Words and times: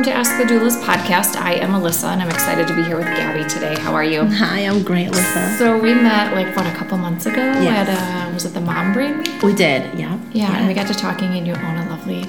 welcome 0.00 0.14
to 0.14 0.18
Ask 0.18 0.38
the 0.38 0.44
Doulas 0.44 0.80
podcast. 0.82 1.36
I 1.36 1.56
am 1.56 1.72
Alyssa, 1.72 2.04
and 2.08 2.22
I'm 2.22 2.30
excited 2.30 2.66
to 2.68 2.74
be 2.74 2.82
here 2.84 2.96
with 2.96 3.04
Gaby 3.04 3.46
today. 3.50 3.78
How 3.78 3.92
are 3.94 4.02
you? 4.02 4.24
Hi, 4.24 4.60
I'm 4.60 4.82
great, 4.82 5.08
Alyssa. 5.08 5.58
So 5.58 5.78
we 5.78 5.92
met 5.92 6.32
like 6.32 6.56
what 6.56 6.64
a 6.66 6.74
couple 6.74 6.96
months 6.96 7.26
ago 7.26 7.36
Yes. 7.36 7.86
at 7.86 8.28
uh, 8.30 8.32
was 8.32 8.46
it 8.46 8.54
the 8.54 8.62
Mom 8.62 8.94
Brain? 8.94 9.18
We 9.42 9.54
did, 9.54 9.98
yeah. 9.98 10.18
Yeah, 10.32 10.56
and 10.56 10.66
we 10.66 10.72
got 10.72 10.86
to 10.86 10.94
talking, 10.94 11.34
and 11.36 11.46
you 11.46 11.52
own 11.52 11.76
a 11.76 11.86
lovely 11.90 12.24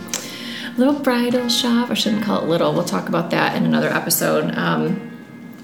little 0.76 0.96
bridal 0.96 1.48
shop. 1.48 1.90
I 1.92 1.94
shouldn't 1.94 2.24
call 2.24 2.44
it 2.44 2.50
little. 2.50 2.74
We'll 2.74 2.84
talk 2.84 3.08
about 3.08 3.30
that 3.32 3.56
in 3.56 3.64
another 3.64 3.88
episode. 3.88 4.54
Um, 4.58 5.10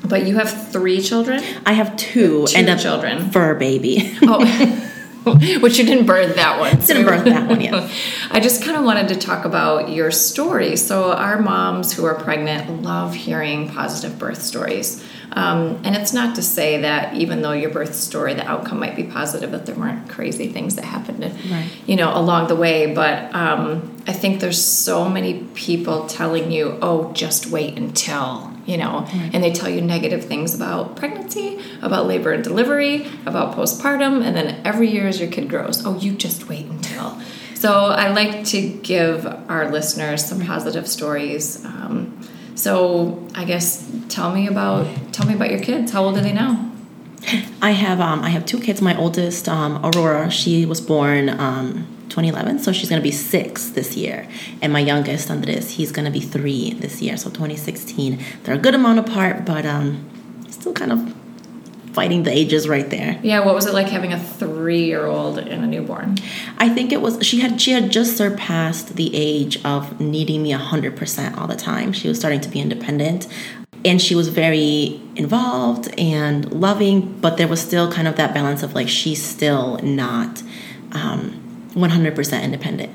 but 0.05 0.25
you 0.25 0.35
have 0.37 0.71
three 0.71 1.01
children. 1.01 1.43
I 1.65 1.73
have 1.73 1.97
two, 1.97 2.47
Two 2.47 2.57
and 2.57 2.69
a 2.69 2.77
children. 2.79 3.31
fur 3.31 3.53
baby. 3.55 4.17
Oh, 4.21 4.39
which 5.61 5.77
you 5.77 5.85
didn't 5.85 6.05
birth 6.05 6.35
that 6.35 6.59
one. 6.59 6.79
Didn't 6.85 7.05
birth 7.05 7.25
that 7.25 7.47
one, 7.49 7.61
yes. 7.61 7.91
I 8.31 8.39
just 8.39 8.63
kind 8.63 8.77
of 8.77 8.83
wanted 8.83 9.09
to 9.09 9.15
talk 9.15 9.45
about 9.45 9.89
your 9.89 10.11
story. 10.11 10.75
So, 10.75 11.11
our 11.11 11.39
moms 11.39 11.93
who 11.93 12.05
are 12.05 12.15
pregnant 12.15 12.83
love 12.83 13.13
hearing 13.13 13.69
positive 13.69 14.17
birth 14.19 14.41
stories. 14.41 15.03
Um, 15.33 15.79
and 15.83 15.95
it's 15.95 16.13
not 16.13 16.35
to 16.35 16.41
say 16.41 16.81
that 16.81 17.13
even 17.15 17.41
though 17.41 17.51
your 17.51 17.69
birth 17.69 17.93
story, 17.95 18.33
the 18.33 18.45
outcome 18.47 18.79
might 18.79 18.95
be 18.95 19.03
positive, 19.03 19.51
that 19.51 19.65
there 19.65 19.75
weren't 19.75 20.09
crazy 20.09 20.47
things 20.47 20.75
that 20.75 20.85
happened, 20.85 21.21
Right. 21.51 21.69
you 21.85 21.95
know, 21.95 22.15
along 22.17 22.47
the 22.47 22.55
way. 22.55 22.93
But 22.93 23.33
um, 23.35 23.91
I 24.07 24.13
think 24.13 24.39
there's 24.39 24.63
so 24.63 25.09
many 25.09 25.43
people 25.53 26.07
telling 26.07 26.51
you, 26.51 26.77
"Oh, 26.81 27.11
just 27.13 27.47
wait 27.47 27.77
until," 27.77 28.51
you 28.65 28.77
know, 28.77 29.05
and 29.33 29.43
they 29.43 29.51
tell 29.51 29.69
you 29.69 29.81
negative 29.81 30.25
things 30.25 30.55
about 30.55 30.95
pregnancy, 30.95 31.59
about 31.81 32.07
labor 32.07 32.31
and 32.31 32.43
delivery, 32.43 33.07
about 33.25 33.55
postpartum, 33.55 34.23
and 34.25 34.35
then 34.35 34.61
every 34.65 34.89
year 34.89 35.07
as 35.07 35.19
your 35.19 35.29
kid 35.29 35.49
grows, 35.49 35.85
"Oh, 35.85 35.97
you 35.99 36.13
just 36.13 36.47
wait 36.47 36.65
until." 36.67 37.17
So 37.53 37.87
I 37.87 38.09
like 38.09 38.45
to 38.45 38.61
give 38.61 39.25
our 39.49 39.71
listeners 39.71 40.23
some 40.25 40.41
positive 40.45 40.87
stories. 40.87 41.63
Um, 41.65 42.17
so 42.57 43.23
I 43.35 43.45
guess 43.45 43.89
tell 44.09 44.33
me 44.33 44.47
about 44.47 44.87
tell 45.13 45.27
me 45.27 45.35
about 45.35 45.51
your 45.51 45.59
kids. 45.59 45.91
How 45.91 46.03
old 46.03 46.17
are 46.17 46.21
they 46.21 46.33
now? 46.33 46.71
I 47.61 47.71
have 47.71 47.99
um, 48.01 48.21
I 48.21 48.29
have 48.29 48.45
two 48.45 48.59
kids. 48.59 48.81
My 48.81 48.97
oldest, 48.97 49.47
um, 49.47 49.85
Aurora, 49.85 50.31
she 50.31 50.65
was 50.65 50.81
born 50.81 51.29
um, 51.29 51.87
2011, 52.09 52.59
so 52.59 52.71
she's 52.71 52.89
gonna 52.89 53.01
be 53.01 53.11
six 53.11 53.69
this 53.69 53.95
year. 53.95 54.27
And 54.61 54.73
my 54.73 54.79
youngest, 54.79 55.29
Andres, 55.29 55.71
he's 55.71 55.91
gonna 55.91 56.11
be 56.11 56.19
three 56.19 56.73
this 56.73 57.01
year, 57.01 57.15
so 57.15 57.29
2016. 57.29 58.23
They're 58.43 58.55
a 58.55 58.57
good 58.57 58.73
amount 58.73 58.99
apart, 58.99 59.45
but 59.45 59.65
um, 59.65 60.09
still 60.49 60.73
kind 60.73 60.91
of 60.91 61.16
fighting 61.97 62.21
the 62.21 62.31
ages 62.31 62.69
right 62.69 62.91
there. 62.91 63.19
Yeah, 63.23 63.43
what 63.43 63.55
was 63.55 63.65
it 63.65 63.73
like 63.73 63.87
having 63.87 64.13
a 64.13 64.19
three-year-old 64.19 65.39
and 65.39 65.63
a 65.63 65.67
newborn? 65.67 66.17
I 66.59 66.69
think 66.69 66.91
it 66.91 67.01
was 67.01 67.25
she 67.25 67.39
had 67.39 67.59
she 67.59 67.71
had 67.71 67.89
just 67.89 68.15
surpassed 68.15 68.97
the 68.97 69.09
age 69.15 69.59
of 69.65 69.99
needing 69.99 70.43
me 70.43 70.51
100% 70.51 71.37
all 71.39 71.47
the 71.47 71.55
time. 71.55 71.91
She 71.93 72.07
was 72.07 72.19
starting 72.19 72.39
to 72.41 72.49
be 72.49 72.59
independent 72.61 73.25
and 73.83 73.99
she 73.99 74.13
was 74.13 74.27
very 74.27 75.01
involved 75.15 75.91
and 75.97 76.51
loving, 76.51 77.19
but 77.19 77.37
there 77.37 77.47
was 77.47 77.61
still 77.61 77.91
kind 77.91 78.07
of 78.07 78.15
that 78.17 78.31
balance 78.31 78.61
of 78.61 78.75
like 78.75 78.89
she's 78.89 79.23
still 79.23 79.79
not 79.79 80.43
um, 80.91 81.41
100% 81.73 82.43
independent. 82.43 82.93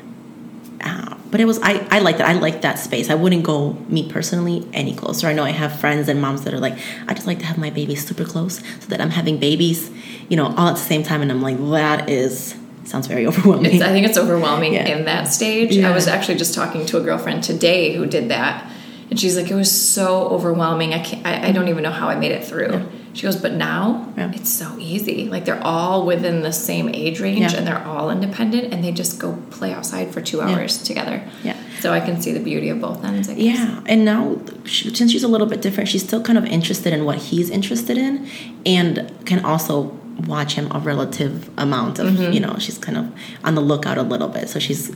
But 1.33 1.41
it 1.41 1.47
was 1.47 1.59
I 1.63 1.85
I 1.91 1.99
liked 1.99 2.21
it. 2.21 2.27
I 2.27 2.35
liked 2.35 2.63
that 2.63 2.79
space. 2.79 3.11
I 3.11 3.15
wouldn't 3.17 3.43
go 3.43 3.73
me 3.89 4.09
personally 4.09 4.69
any 4.73 4.95
closer. 4.95 5.27
I 5.27 5.33
know 5.33 5.43
I 5.45 5.51
have 5.51 5.81
friends 5.81 6.07
and 6.09 6.21
moms 6.21 6.43
that 6.45 6.53
are 6.55 6.61
like, 6.61 6.79
I 7.09 7.15
just 7.15 7.27
like 7.27 7.39
to 7.41 7.47
have 7.47 7.57
my 7.59 7.71
babies 7.71 8.07
super 8.07 8.25
close 8.25 8.59
so 8.81 8.87
that 8.89 9.01
I'm 9.01 9.11
having 9.11 9.39
babies, 9.39 9.91
you 10.29 10.37
know, 10.37 10.47
all 10.57 10.69
at 10.69 10.75
the 10.77 10.81
same 10.83 11.03
time, 11.03 11.23
and 11.23 11.33
I'm 11.33 11.41
like, 11.43 11.57
that 11.71 12.09
is 12.11 12.55
sounds 12.85 13.07
very 13.07 13.27
overwhelming. 13.31 13.73
It's, 13.77 13.83
I 13.83 13.89
think 13.89 14.07
it's 14.07 14.19
overwhelming 14.19 14.75
Yeah. 14.75 14.87
in 14.87 15.07
that 15.07 15.25
stage. 15.29 15.77
I 15.83 15.91
was 15.93 16.07
actually 16.07 16.37
just 16.37 16.55
talking 16.55 16.85
to 16.87 16.99
a 16.99 17.01
girlfriend 17.01 17.43
today 17.43 17.95
who 17.97 18.05
did 18.07 18.29
that, 18.29 18.71
and 19.09 19.19
she's 19.19 19.35
like, 19.37 19.51
"It 19.51 19.55
was 19.55 19.71
so 19.73 20.29
overwhelming. 20.29 20.93
I 20.93 20.99
can't. 21.03 21.27
I, 21.27 21.49
I 21.49 21.53
don't 21.53 21.69
even 21.69 21.83
know 21.83 21.91
how 21.93 22.09
I 22.09 22.15
made 22.15 22.33
it 22.33 22.45
through." 22.45 22.87
She 23.15 23.23
goes, 23.23 23.37
"But 23.37 23.53
now 23.53 24.09
Yeah. 24.17 24.33
it's 24.35 24.51
so 24.51 24.67
easy. 24.79 25.29
Like 25.31 25.45
they're 25.45 25.63
all 25.63 26.07
within 26.07 26.43
the 26.43 26.53
same 26.53 26.89
age 26.89 27.21
range, 27.21 27.41
Yeah. 27.53 27.59
and 27.59 27.67
they're 27.67 27.85
all 27.87 28.11
independent, 28.11 28.73
and 28.73 28.83
they 28.83 28.91
just 28.93 29.19
go 29.19 29.37
play 29.51 29.73
outside 29.73 30.13
for 30.13 30.21
two 30.21 30.41
hours 30.41 30.79
together. 30.83 31.23
Yeah. 31.45 31.55
So 31.81 31.93
I 31.93 32.01
can 32.01 32.21
see 32.23 32.33
the 32.33 32.41
beauty 32.41 32.69
of 32.71 32.81
both 32.81 33.05
ends. 33.05 33.29
I 33.29 33.35
guess. 33.35 33.59
Yeah, 33.59 33.81
and 33.87 34.05
now 34.05 34.37
she, 34.65 34.95
since 34.95 35.11
she's 35.13 35.25
a 35.25 35.29
little 35.29 35.47
bit 35.49 35.61
different, 35.61 35.89
she's 35.89 36.03
still 36.03 36.23
kind 36.23 36.39
of 36.39 36.47
interested 36.47 36.93
in 36.93 37.05
what 37.05 37.19
he's 37.19 37.51
interested 37.51 37.99
in, 37.99 38.27
and 38.65 39.11
can 39.27 39.45
also 39.45 39.93
watch 40.27 40.55
him 40.55 40.69
a 40.71 40.79
relative 40.79 41.51
amount 41.59 41.99
of 41.99 42.07
Mm-hmm. 42.07 42.33
you 42.33 42.41
know 42.41 42.55
she's 42.59 42.79
kind 42.79 42.97
of 42.99 43.07
on 43.45 43.55
the 43.55 43.61
lookout 43.63 43.99
a 43.99 44.03
little 44.03 44.29
bit, 44.29 44.49
so 44.49 44.59
she's 44.59 44.93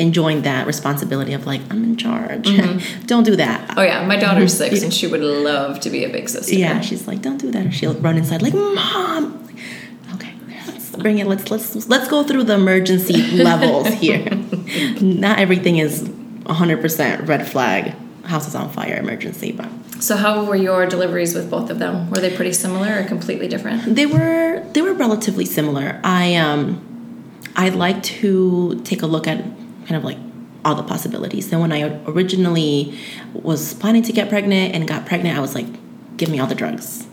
enjoying 0.00 0.42
that 0.42 0.66
responsibility 0.66 1.32
of 1.34 1.46
like 1.46 1.60
I'm 1.70 1.84
in 1.84 1.96
charge. 1.96 2.48
don't 3.06 3.24
do 3.24 3.36
that. 3.36 3.74
Oh 3.76 3.82
yeah, 3.82 4.04
my 4.06 4.16
daughter's 4.16 4.56
six, 4.56 4.82
and 4.82 4.92
she 4.92 5.06
would 5.06 5.20
love 5.20 5.80
to 5.80 5.90
be 5.90 6.04
a 6.04 6.08
big 6.08 6.28
sister. 6.28 6.54
Yeah, 6.54 6.80
she's 6.80 7.06
like, 7.06 7.20
don't 7.22 7.38
do 7.38 7.50
that, 7.52 7.66
or 7.66 7.70
she'll 7.72 7.94
run 7.94 8.16
inside 8.16 8.42
like, 8.42 8.54
mom. 8.54 9.48
Okay, 10.14 10.32
let's 10.66 10.90
bring 10.96 11.18
it. 11.18 11.26
Let's 11.26 11.50
let's 11.50 11.88
let's 11.88 12.08
go 12.08 12.24
through 12.24 12.44
the 12.44 12.54
emergency 12.54 13.22
levels 13.44 13.88
here. 13.88 14.24
Not 15.00 15.38
everything 15.38 15.78
is 15.78 16.02
100% 16.02 17.28
red 17.28 17.46
flag. 17.46 17.94
House 18.24 18.46
is 18.46 18.54
on 18.54 18.70
fire 18.70 18.96
emergency, 18.96 19.50
but 19.52 19.68
So 20.00 20.16
how 20.16 20.44
were 20.44 20.54
your 20.56 20.86
deliveries 20.86 21.34
with 21.34 21.50
both 21.50 21.68
of 21.70 21.78
them? 21.78 22.10
Were 22.10 22.18
they 22.20 22.34
pretty 22.34 22.52
similar 22.52 23.00
or 23.00 23.04
completely 23.04 23.48
different? 23.48 23.94
they 23.94 24.06
were 24.06 24.62
they 24.72 24.82
were 24.82 24.92
relatively 24.94 25.44
similar. 25.44 26.00
I 26.04 26.36
um 26.36 26.80
I 27.56 27.70
like 27.70 28.02
to 28.20 28.80
take 28.84 29.02
a 29.02 29.06
look 29.06 29.26
at 29.26 29.42
kind 29.90 29.98
of 29.98 30.04
like 30.04 30.18
all 30.64 30.76
the 30.76 30.84
possibilities. 30.84 31.50
And 31.52 31.60
when 31.60 31.72
I 31.72 32.00
originally 32.06 32.96
was 33.32 33.74
planning 33.74 34.02
to 34.04 34.12
get 34.12 34.28
pregnant 34.28 34.72
and 34.74 34.86
got 34.86 35.04
pregnant, 35.04 35.36
I 35.36 35.40
was 35.40 35.54
like, 35.54 35.66
give 36.16 36.28
me 36.28 36.38
all 36.38 36.46
the 36.46 36.54
drugs. 36.54 37.08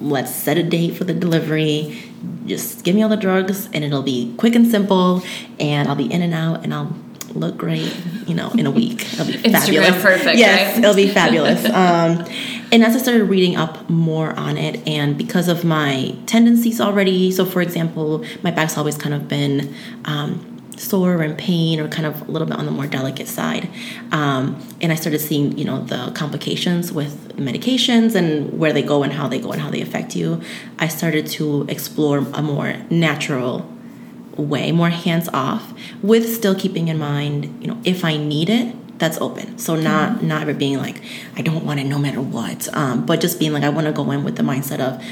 Let's 0.00 0.34
set 0.34 0.56
a 0.56 0.62
date 0.62 0.96
for 0.96 1.04
the 1.04 1.12
delivery. 1.12 2.02
Just 2.46 2.84
give 2.84 2.94
me 2.94 3.02
all 3.02 3.10
the 3.10 3.18
drugs 3.18 3.68
and 3.74 3.84
it'll 3.84 4.02
be 4.02 4.34
quick 4.38 4.54
and 4.54 4.66
simple 4.70 5.22
and 5.58 5.88
I'll 5.88 5.94
be 5.96 6.10
in 6.10 6.22
and 6.22 6.32
out 6.32 6.64
and 6.64 6.72
I'll 6.72 6.96
look 7.34 7.58
great, 7.58 7.94
you 8.26 8.34
know, 8.34 8.50
in 8.52 8.64
a 8.66 8.70
week. 8.70 9.02
It'll 9.12 9.26
be 9.26 9.32
Instagram 9.50 9.52
fabulous. 9.52 10.02
perfect, 10.02 10.38
Yes, 10.38 10.74
right? 10.76 10.78
it'll 10.84 10.96
be 10.96 11.08
fabulous. 11.08 11.64
Um, 11.68 12.24
and 12.72 12.84
as 12.84 12.94
I 12.94 12.98
started 13.00 13.24
reading 13.24 13.56
up 13.56 13.90
more 13.90 14.32
on 14.38 14.56
it, 14.56 14.86
and 14.86 15.18
because 15.18 15.48
of 15.48 15.64
my 15.64 16.14
tendencies 16.26 16.80
already, 16.80 17.32
so 17.32 17.44
for 17.44 17.60
example, 17.62 18.24
my 18.44 18.52
back's 18.52 18.78
always 18.78 18.96
kind 18.96 19.12
of 19.12 19.26
been 19.26 19.74
um, 20.04 20.49
sore 20.80 21.22
and 21.22 21.36
pain, 21.36 21.78
or 21.78 21.88
kind 21.88 22.06
of 22.06 22.28
a 22.28 22.30
little 22.30 22.48
bit 22.48 22.56
on 22.56 22.64
the 22.66 22.72
more 22.72 22.86
delicate 22.86 23.28
side. 23.28 23.68
Um, 24.12 24.60
and 24.80 24.90
I 24.90 24.94
started 24.94 25.20
seeing, 25.20 25.56
you 25.58 25.64
know, 25.64 25.82
the 25.84 26.10
complications 26.14 26.92
with 26.92 27.36
medications 27.36 28.14
and 28.14 28.58
where 28.58 28.72
they 28.72 28.82
go 28.82 29.02
and 29.02 29.12
how 29.12 29.28
they 29.28 29.38
go 29.38 29.52
and 29.52 29.60
how 29.60 29.70
they 29.70 29.82
affect 29.82 30.16
you. 30.16 30.40
I 30.78 30.88
started 30.88 31.26
to 31.28 31.66
explore 31.68 32.18
a 32.18 32.42
more 32.42 32.74
natural 32.88 33.70
way, 34.36 34.72
more 34.72 34.90
hands 34.90 35.28
off, 35.34 35.74
with 36.02 36.34
still 36.34 36.54
keeping 36.54 36.88
in 36.88 36.98
mind, 36.98 37.62
you 37.62 37.68
know, 37.68 37.78
if 37.84 38.04
I 38.04 38.16
need 38.16 38.48
it, 38.48 38.74
that's 38.98 39.18
open. 39.18 39.58
So 39.58 39.76
not 39.76 40.22
not 40.22 40.42
ever 40.42 40.54
being 40.54 40.78
like, 40.78 41.02
I 41.36 41.42
don't 41.42 41.64
want 41.64 41.80
it 41.80 41.84
no 41.84 41.98
matter 41.98 42.20
what, 42.20 42.68
um, 42.74 43.06
but 43.06 43.20
just 43.20 43.38
being 43.38 43.52
like, 43.52 43.64
I 43.64 43.70
want 43.70 43.86
to 43.86 43.92
go 43.92 44.10
in 44.10 44.24
with 44.24 44.36
the 44.36 44.42
mindset 44.42 44.80
of 44.80 45.02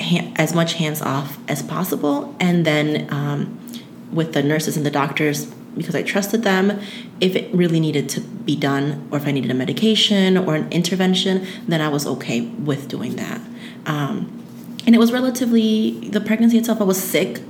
ha- 0.00 0.32
as 0.36 0.54
much 0.54 0.74
hands 0.74 1.02
off 1.02 1.38
as 1.48 1.62
possible, 1.62 2.34
and 2.40 2.64
then 2.64 3.12
um, 3.12 3.58
with 4.12 4.32
the 4.32 4.42
nurses 4.42 4.76
and 4.76 4.84
the 4.84 4.90
doctors. 4.90 5.46
Because 5.76 5.94
I 5.94 6.02
trusted 6.02 6.42
them, 6.42 6.80
if 7.20 7.36
it 7.36 7.54
really 7.54 7.80
needed 7.80 8.08
to 8.10 8.20
be 8.22 8.56
done, 8.56 9.06
or 9.10 9.18
if 9.18 9.26
I 9.26 9.30
needed 9.30 9.50
a 9.50 9.54
medication 9.54 10.38
or 10.38 10.54
an 10.54 10.72
intervention, 10.72 11.46
then 11.68 11.82
I 11.82 11.88
was 11.88 12.06
okay 12.06 12.40
with 12.40 12.88
doing 12.88 13.16
that. 13.16 13.42
Um, 13.84 14.42
and 14.86 14.94
it 14.94 14.98
was 14.98 15.12
relatively 15.12 16.08
the 16.08 16.20
pregnancy 16.20 16.56
itself. 16.56 16.80
I 16.80 16.84
was 16.84 17.02
sick 17.02 17.42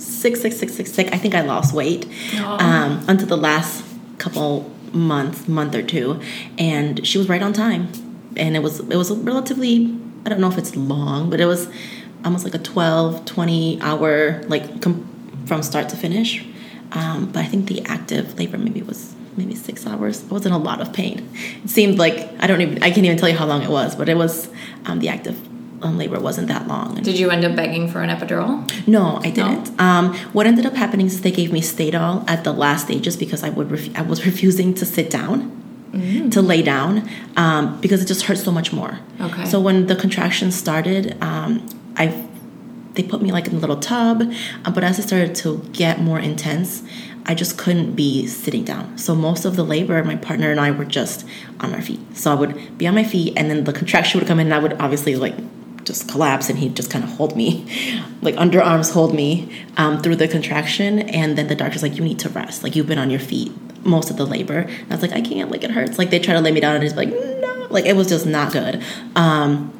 sick, 0.00 0.36
sick, 0.36 0.52
sick, 0.52 0.70
sick, 0.70 0.86
sick. 0.86 1.12
I 1.12 1.18
think 1.18 1.34
I 1.34 1.42
lost 1.42 1.74
weight 1.74 2.06
um, 2.42 3.04
until 3.08 3.26
the 3.26 3.36
last 3.36 3.84
couple 4.18 4.70
months, 4.92 5.48
month 5.48 5.74
or 5.74 5.82
two, 5.82 6.20
and 6.58 7.06
she 7.06 7.18
was 7.18 7.28
right 7.28 7.42
on 7.42 7.52
time. 7.52 7.88
And 8.36 8.56
it 8.56 8.62
was 8.62 8.80
it 8.80 8.96
was 8.96 9.10
a 9.10 9.14
relatively 9.14 9.96
I 10.24 10.28
don't 10.28 10.40
know 10.40 10.48
if 10.48 10.58
it's 10.58 10.76
long, 10.76 11.30
but 11.30 11.40
it 11.40 11.46
was 11.46 11.68
almost 12.24 12.44
like 12.44 12.54
a 12.54 12.58
12, 12.58 13.24
20 13.24 13.80
hour 13.80 14.42
like 14.44 14.82
com- 14.82 15.08
from 15.46 15.62
start 15.62 15.88
to 15.90 15.96
finish. 15.96 16.44
Um, 16.92 17.26
but 17.32 17.40
I 17.40 17.46
think 17.46 17.66
the 17.68 17.82
active 17.86 18.38
labor 18.38 18.58
maybe 18.58 18.82
was 18.82 19.14
maybe 19.36 19.54
six 19.54 19.86
hours. 19.86 20.24
It 20.24 20.30
wasn't 20.30 20.54
a 20.54 20.58
lot 20.58 20.80
of 20.80 20.92
pain. 20.92 21.28
It 21.64 21.70
seemed 21.70 21.98
like 21.98 22.28
I 22.42 22.46
don't 22.46 22.60
even 22.60 22.82
I 22.82 22.90
can't 22.90 23.06
even 23.06 23.16
tell 23.16 23.28
you 23.28 23.36
how 23.36 23.46
long 23.46 23.62
it 23.62 23.70
was, 23.70 23.94
but 23.94 24.08
it 24.08 24.16
was 24.16 24.48
um, 24.86 24.98
the 24.98 25.08
active 25.08 25.36
um, 25.82 25.96
labor 25.96 26.18
wasn't 26.20 26.48
that 26.48 26.66
long. 26.68 26.96
And 26.96 27.04
Did 27.04 27.18
you 27.18 27.30
end 27.30 27.44
up 27.44 27.54
begging 27.56 27.88
for 27.88 28.02
an 28.02 28.10
epidural? 28.10 28.68
no, 28.86 29.20
I 29.22 29.30
didn't. 29.30 29.80
Um, 29.80 30.14
what 30.32 30.46
ended 30.46 30.66
up 30.66 30.74
happening 30.74 31.06
is 31.06 31.20
they 31.22 31.30
gave 31.30 31.52
me 31.52 31.60
Stadol 31.60 32.28
at 32.28 32.44
the 32.44 32.52
last 32.52 32.86
stages 32.86 33.16
because 33.16 33.42
I 33.44 33.50
would 33.50 33.70
ref- 33.70 33.96
I 33.96 34.02
was 34.02 34.26
refusing 34.30 34.74
to 34.74 34.84
sit 34.84 35.10
down, 35.10 35.56
to 36.32 36.42
lay 36.42 36.62
down, 36.62 37.08
um, 37.36 37.80
because 37.80 38.02
it 38.02 38.06
just 38.06 38.22
hurt 38.22 38.38
so 38.38 38.50
much 38.52 38.72
more. 38.72 38.98
Okay. 39.20 39.44
So 39.46 39.60
when 39.60 39.86
the 39.86 39.96
contractions 39.96 40.54
started, 40.56 41.16
um, 41.22 41.66
I 41.96 42.08
they 42.94 43.02
put 43.02 43.22
me 43.22 43.32
like 43.32 43.46
in 43.46 43.54
a 43.54 43.58
little 43.58 43.76
tub. 43.76 44.22
Uh, 44.64 44.70
but 44.70 44.84
as 44.84 44.98
it 44.98 45.02
started 45.02 45.34
to 45.36 45.58
get 45.72 46.00
more 46.00 46.18
intense, 46.18 46.82
I 47.26 47.34
just 47.34 47.58
couldn't 47.58 47.94
be 47.94 48.26
sitting 48.26 48.64
down. 48.64 48.98
So 48.98 49.14
most 49.14 49.44
of 49.44 49.56
the 49.56 49.62
labor, 49.62 50.02
my 50.02 50.16
partner 50.16 50.50
and 50.50 50.58
I 50.58 50.70
were 50.70 50.84
just 50.84 51.26
on 51.60 51.74
our 51.74 51.82
feet. 51.82 52.00
So 52.16 52.32
I 52.32 52.34
would 52.34 52.78
be 52.78 52.86
on 52.86 52.94
my 52.94 53.04
feet, 53.04 53.34
and 53.36 53.50
then 53.50 53.64
the 53.64 53.72
contraction 53.72 54.18
would 54.18 54.26
come 54.26 54.40
in, 54.40 54.46
and 54.48 54.54
I 54.54 54.58
would 54.58 54.74
obviously 54.74 55.16
like 55.16 55.34
just 55.84 56.08
collapse, 56.08 56.48
and 56.48 56.58
he'd 56.58 56.74
just 56.74 56.90
kind 56.90 57.04
of 57.04 57.10
hold 57.10 57.36
me, 57.36 57.66
like 58.22 58.34
underarms 58.36 58.92
hold 58.92 59.14
me 59.14 59.64
um, 59.76 60.00
through 60.02 60.16
the 60.16 60.28
contraction, 60.28 61.00
and 61.00 61.36
then 61.36 61.48
the 61.48 61.54
doctor's 61.54 61.82
like, 61.82 61.96
"You 61.96 62.02
need 62.02 62.18
to 62.20 62.28
rest. 62.30 62.62
Like 62.62 62.74
you've 62.74 62.88
been 62.88 62.98
on 62.98 63.10
your 63.10 63.20
feet 63.20 63.52
most 63.84 64.10
of 64.10 64.16
the 64.16 64.26
labor." 64.26 64.60
And 64.60 64.92
I 64.92 64.94
was 64.94 65.02
like, 65.02 65.12
"I 65.12 65.20
can't. 65.20 65.50
Like 65.50 65.62
it 65.62 65.70
hurts." 65.70 65.98
Like 65.98 66.10
they 66.10 66.18
try 66.18 66.34
to 66.34 66.40
lay 66.40 66.52
me 66.52 66.60
down, 66.60 66.74
and 66.74 66.84
it's 66.84 66.96
like, 66.96 67.10
"No." 67.10 67.66
Like 67.70 67.84
it 67.84 67.94
was 67.94 68.08
just 68.08 68.26
not 68.26 68.52
good. 68.52 68.82
Um, 69.14 69.72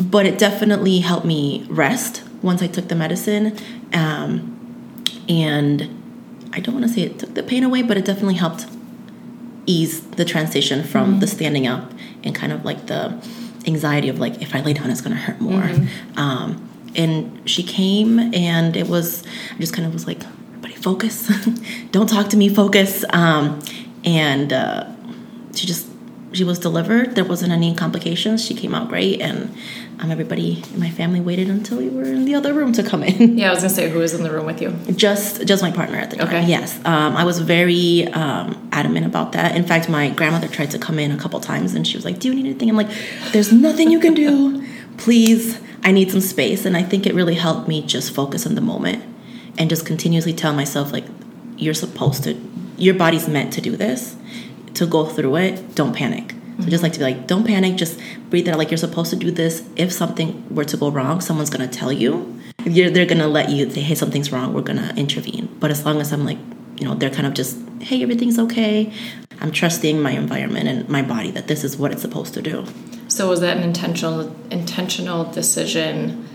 but 0.00 0.26
it 0.26 0.38
definitely 0.38 1.00
helped 1.00 1.26
me 1.26 1.66
rest 1.68 2.22
once 2.42 2.62
I 2.62 2.66
took 2.66 2.88
the 2.88 2.94
medicine, 2.94 3.56
um, 3.92 4.50
and 5.28 6.02
I 6.52 6.60
don't 6.60 6.74
want 6.74 6.86
to 6.86 6.92
say 6.92 7.02
it 7.02 7.18
took 7.18 7.34
the 7.34 7.42
pain 7.42 7.64
away, 7.64 7.82
but 7.82 7.96
it 7.96 8.04
definitely 8.04 8.34
helped 8.34 8.66
ease 9.66 10.02
the 10.02 10.24
transition 10.24 10.84
from 10.84 11.12
mm-hmm. 11.12 11.20
the 11.20 11.26
standing 11.26 11.66
up 11.66 11.92
and 12.22 12.34
kind 12.34 12.52
of 12.52 12.64
like 12.64 12.86
the 12.86 13.20
anxiety 13.66 14.08
of 14.08 14.18
like 14.18 14.42
if 14.42 14.54
I 14.54 14.60
lay 14.60 14.74
down 14.74 14.90
it's 14.90 15.00
gonna 15.00 15.16
hurt 15.16 15.40
more. 15.40 15.62
Mm-hmm. 15.62 16.18
Um, 16.18 16.68
and 16.94 17.48
she 17.48 17.62
came 17.62 18.18
and 18.34 18.76
it 18.76 18.88
was 18.88 19.24
I 19.54 19.58
just 19.58 19.72
kind 19.72 19.86
of 19.86 19.92
was 19.92 20.06
like 20.06 20.22
everybody 20.48 20.74
focus, 20.74 21.30
don't 21.90 22.08
talk 22.08 22.28
to 22.28 22.36
me, 22.36 22.48
focus. 22.48 23.04
Um, 23.10 23.60
and 24.04 24.52
uh, 24.52 24.86
she 25.54 25.66
just 25.66 25.88
she 26.34 26.44
was 26.44 26.58
delivered. 26.58 27.14
There 27.14 27.24
wasn't 27.24 27.52
any 27.52 27.74
complications. 27.74 28.44
She 28.44 28.54
came 28.54 28.74
out 28.74 28.88
great 28.88 29.20
and 29.20 29.54
um, 30.00 30.10
everybody 30.10 30.62
in 30.72 30.80
my 30.80 30.90
family 30.90 31.20
waited 31.20 31.48
until 31.48 31.78
we 31.78 31.88
were 31.88 32.02
in 32.02 32.24
the 32.24 32.34
other 32.34 32.52
room 32.52 32.72
to 32.72 32.82
come 32.82 33.02
in. 33.02 33.38
Yeah, 33.44 33.50
I 33.50 33.54
was 33.54 33.60
gonna 33.62 33.74
say 33.74 33.90
who 33.90 33.98
was 33.98 34.14
in 34.14 34.22
the 34.22 34.30
room 34.30 34.46
with 34.46 34.60
you? 34.60 34.70
Just 34.94 35.46
just 35.46 35.62
my 35.62 35.70
partner 35.70 35.98
at 35.98 36.10
the 36.10 36.16
time. 36.16 36.28
Okay. 36.28 36.46
Yes, 36.46 36.76
um, 36.84 37.16
I 37.16 37.24
was 37.24 37.40
very 37.40 38.06
um, 38.08 38.68
adamant 38.72 39.06
about 39.06 39.32
that. 39.32 39.56
In 39.56 39.64
fact, 39.64 39.88
my 39.88 40.10
grandmother 40.10 40.48
tried 40.48 40.70
to 40.72 40.78
come 40.78 40.98
in 40.98 41.10
a 41.10 41.16
couple 41.16 41.40
times, 41.40 41.74
and 41.74 41.86
she 41.86 41.96
was 41.96 42.04
like, 42.04 42.18
"Do 42.18 42.28
you 42.28 42.34
need 42.34 42.46
anything?" 42.46 42.68
I'm 42.68 42.76
like, 42.76 42.90
"There's 43.32 43.52
nothing 43.52 43.90
you 43.90 44.00
can 44.00 44.14
do. 44.14 44.64
Please, 44.96 45.60
I 45.82 45.90
need 45.92 46.10
some 46.10 46.20
space." 46.20 46.64
And 46.64 46.76
I 46.76 46.82
think 46.82 47.06
it 47.06 47.14
really 47.14 47.34
helped 47.34 47.68
me 47.68 47.82
just 47.82 48.14
focus 48.14 48.46
on 48.46 48.54
the 48.54 48.60
moment 48.60 49.02
and 49.58 49.68
just 49.68 49.84
continuously 49.84 50.32
tell 50.32 50.54
myself 50.54 50.92
like, 50.92 51.04
"You're 51.56 51.74
supposed 51.74 52.24
to. 52.24 52.34
Your 52.76 52.94
body's 52.94 53.28
meant 53.28 53.52
to 53.54 53.60
do 53.60 53.76
this. 53.76 54.16
To 54.74 54.86
go 54.86 55.06
through 55.06 55.36
it. 55.36 55.74
Don't 55.74 55.94
panic." 55.94 56.34
So 56.60 56.68
just 56.68 56.82
like 56.82 56.92
to 56.92 56.98
be 56.98 57.04
like, 57.04 57.26
don't 57.26 57.44
panic, 57.44 57.76
just 57.76 57.98
breathe 58.30 58.48
out 58.48 58.58
like 58.58 58.70
you're 58.70 58.78
supposed 58.78 59.10
to 59.10 59.16
do 59.16 59.30
this. 59.30 59.68
If 59.76 59.92
something 59.92 60.54
were 60.54 60.64
to 60.64 60.76
go 60.76 60.88
wrong, 60.90 61.20
someone's 61.20 61.50
gonna 61.50 61.68
tell 61.68 61.92
you. 61.92 62.40
You're, 62.64 62.90
they're 62.90 63.06
gonna 63.06 63.28
let 63.28 63.50
you 63.50 63.68
say, 63.70 63.80
hey, 63.80 63.94
something's 63.94 64.30
wrong, 64.30 64.54
we're 64.54 64.62
gonna 64.62 64.94
intervene. 64.96 65.48
But 65.58 65.70
as 65.70 65.84
long 65.84 66.00
as 66.00 66.12
I'm 66.12 66.24
like, 66.24 66.38
you 66.78 66.86
know, 66.86 66.94
they're 66.94 67.10
kind 67.10 67.26
of 67.26 67.34
just, 67.34 67.58
hey, 67.80 68.02
everything's 68.02 68.38
okay. 68.38 68.92
I'm 69.40 69.50
trusting 69.50 70.00
my 70.00 70.12
environment 70.12 70.68
and 70.68 70.88
my 70.88 71.02
body 71.02 71.30
that 71.32 71.48
this 71.48 71.64
is 71.64 71.76
what 71.76 71.92
it's 71.92 72.02
supposed 72.02 72.34
to 72.34 72.42
do. 72.42 72.64
So 73.08 73.28
was 73.28 73.40
that 73.40 73.56
an 73.56 73.62
intentional 73.62 74.34
intentional 74.50 75.24
decision 75.24 76.28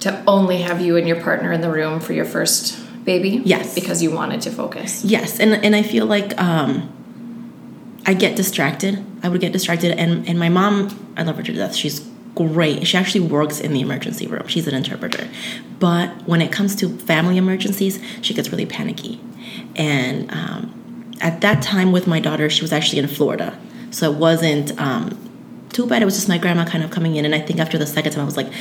to 0.00 0.22
only 0.26 0.58
have 0.62 0.80
you 0.80 0.96
and 0.96 1.06
your 1.06 1.20
partner 1.20 1.52
in 1.52 1.60
the 1.60 1.70
room 1.70 2.00
for 2.00 2.12
your 2.12 2.24
first 2.24 2.78
baby? 3.04 3.42
Yes. 3.44 3.74
Because 3.74 4.02
you 4.02 4.10
wanted 4.10 4.40
to 4.42 4.50
focus. 4.50 5.04
Yes. 5.04 5.38
And 5.38 5.54
and 5.64 5.74
I 5.74 5.82
feel 5.82 6.06
like 6.06 6.38
um 6.40 6.92
I 8.04 8.14
get 8.14 8.36
distracted. 8.36 9.04
I 9.22 9.28
would 9.28 9.40
get 9.40 9.52
distracted, 9.52 9.92
and 9.98 10.28
and 10.28 10.38
my 10.38 10.48
mom, 10.48 11.14
I 11.16 11.22
love 11.22 11.36
her 11.36 11.42
to 11.42 11.52
death. 11.52 11.74
She's 11.74 12.00
great. 12.34 12.86
She 12.86 12.96
actually 12.96 13.26
works 13.28 13.60
in 13.60 13.72
the 13.72 13.80
emergency 13.80 14.26
room. 14.26 14.46
She's 14.48 14.66
an 14.66 14.74
interpreter, 14.74 15.28
but 15.78 16.08
when 16.26 16.40
it 16.40 16.50
comes 16.50 16.74
to 16.76 16.88
family 16.98 17.36
emergencies, 17.36 18.02
she 18.22 18.34
gets 18.34 18.50
really 18.50 18.66
panicky. 18.66 19.20
And 19.76 20.30
um, 20.32 21.12
at 21.20 21.40
that 21.42 21.62
time, 21.62 21.92
with 21.92 22.06
my 22.06 22.20
daughter, 22.20 22.50
she 22.50 22.62
was 22.62 22.72
actually 22.72 22.98
in 22.98 23.08
Florida, 23.08 23.58
so 23.90 24.10
it 24.10 24.18
wasn't 24.18 24.78
um, 24.80 25.18
too 25.70 25.86
bad. 25.86 26.02
It 26.02 26.04
was 26.04 26.14
just 26.14 26.28
my 26.28 26.38
grandma 26.38 26.64
kind 26.64 26.82
of 26.82 26.90
coming 26.90 27.16
in, 27.16 27.24
and 27.24 27.34
I 27.34 27.40
think 27.40 27.60
after 27.60 27.78
the 27.78 27.86
second 27.86 28.12
time, 28.12 28.22
I 28.22 28.26
was 28.26 28.36
like, 28.36 28.52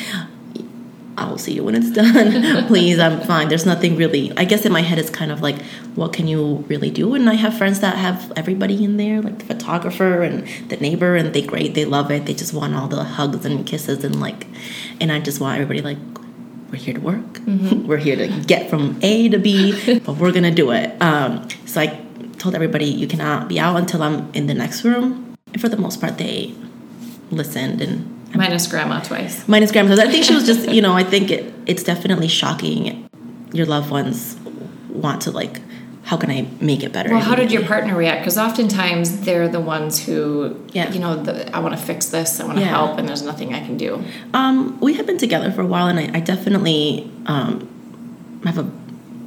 I'll 1.18 1.38
see 1.38 1.54
you 1.54 1.64
when 1.64 1.76
it's 1.76 1.92
done. 2.02 2.68
Please, 2.68 3.00
I'm 3.00 3.22
fine. 3.22 3.50
There's 3.50 3.66
nothing 3.66 3.96
really. 3.96 4.32
I 4.38 4.46
guess 4.46 4.66
in 4.66 4.72
my 4.72 4.82
head, 4.82 4.98
it's 4.98 5.10
kind 5.10 5.32
of 5.32 5.42
like, 5.42 5.62
what 5.96 6.14
can 6.14 6.28
you 6.28 6.66
really 6.68 6.90
do? 6.90 7.14
And 7.16 7.30
I 7.30 7.34
have 7.34 7.58
friends 7.58 7.80
that 7.82 7.98
have 7.98 8.32
everybody 8.36 8.84
in 8.84 8.98
there, 8.98 9.22
like 9.22 9.40
the 9.40 9.46
photographer 9.46 10.22
and 10.22 10.48
the 10.70 10.78
neighbor, 10.78 11.16
and 11.16 11.34
they 11.34 11.42
great. 11.42 11.76
They 11.76 11.86
love 11.86 12.12
it. 12.12 12.26
They 12.26 12.34
just 12.34 12.54
want 12.54 12.76
all 12.76 12.88
the 12.88 13.04
hugs 13.04 13.46
and 13.46 13.66
kisses 13.66 14.04
and 14.04 14.20
like, 14.20 14.48
and 15.00 15.12
I 15.12 15.20
just 15.20 15.42
want 15.42 15.60
everybody 15.60 15.82
like, 15.82 15.98
we're 16.72 16.78
here 16.78 16.94
to 16.94 17.02
work. 17.02 17.34
Mm-hmm. 17.40 17.88
we're 17.88 17.98
here 17.98 18.16
to 18.16 18.28
get 18.28 18.70
from 18.70 18.98
A 19.02 19.28
to 19.30 19.38
B, 19.38 20.00
but 20.06 20.16
we're 20.16 20.32
gonna 20.32 20.52
do 20.52 20.72
it. 20.72 21.00
Um, 21.02 21.48
so 21.66 21.82
I 21.82 22.02
told 22.38 22.56
everybody, 22.56 22.86
you 22.86 23.08
cannot 23.08 23.48
be 23.50 23.60
out 23.60 23.76
until 23.76 24.02
I'm 24.02 24.32
in 24.34 24.48
the 24.48 24.54
next 24.54 24.84
room. 24.84 25.36
And 25.48 25.62
for 25.62 25.68
the 25.68 25.78
most 25.78 26.00
part, 26.00 26.18
they 26.18 26.56
listened 27.30 27.82
and 27.82 28.21
Minus 28.36 28.68
grandma 28.68 29.02
twice. 29.02 29.48
Minus 29.48 29.72
grandma 29.72 29.96
twice. 29.96 30.08
I 30.08 30.12
think 30.12 30.26
she 30.26 30.34
was 30.34 30.46
just, 30.46 30.70
you 30.70 30.82
know, 30.82 30.94
I 30.94 31.04
think 31.04 31.32
it, 31.32 31.54
it's 31.66 31.84
definitely 31.84 32.28
shocking. 32.28 33.10
Your 33.54 33.66
loved 33.66 33.92
ones 33.92 34.38
want 34.90 35.22
to 35.24 35.32
like, 35.32 35.62
how 36.04 36.18
can 36.18 36.32
I 36.32 36.48
make 36.60 36.84
it 36.84 36.92
better? 36.92 37.10
Well, 37.12 37.22
how 37.22 37.36
did 37.36 37.52
your 37.52 37.64
partner 37.66 37.96
react? 37.96 38.22
Because 38.22 38.38
oftentimes 38.38 39.22
they're 39.22 39.48
the 39.48 39.60
ones 39.60 40.04
who, 40.04 40.66
yeah. 40.74 40.92
you 40.92 41.00
know, 41.00 41.22
the, 41.22 41.56
I 41.56 41.60
want 41.60 41.78
to 41.78 41.82
fix 41.82 42.08
this, 42.08 42.40
I 42.40 42.46
want 42.46 42.58
to 42.58 42.64
yeah. 42.64 42.70
help, 42.70 42.98
and 42.98 43.08
there's 43.08 43.22
nothing 43.22 43.54
I 43.54 43.60
can 43.60 43.78
do. 43.78 44.04
Um, 44.34 44.80
we 44.80 44.94
have 44.96 45.06
been 45.06 45.18
together 45.18 45.52
for 45.52 45.62
a 45.62 45.66
while, 45.68 45.88
and 45.88 46.00
I, 46.00 46.18
I 46.18 46.20
definitely 46.20 47.10
um, 47.28 48.42
have 48.46 48.58
a 48.58 48.64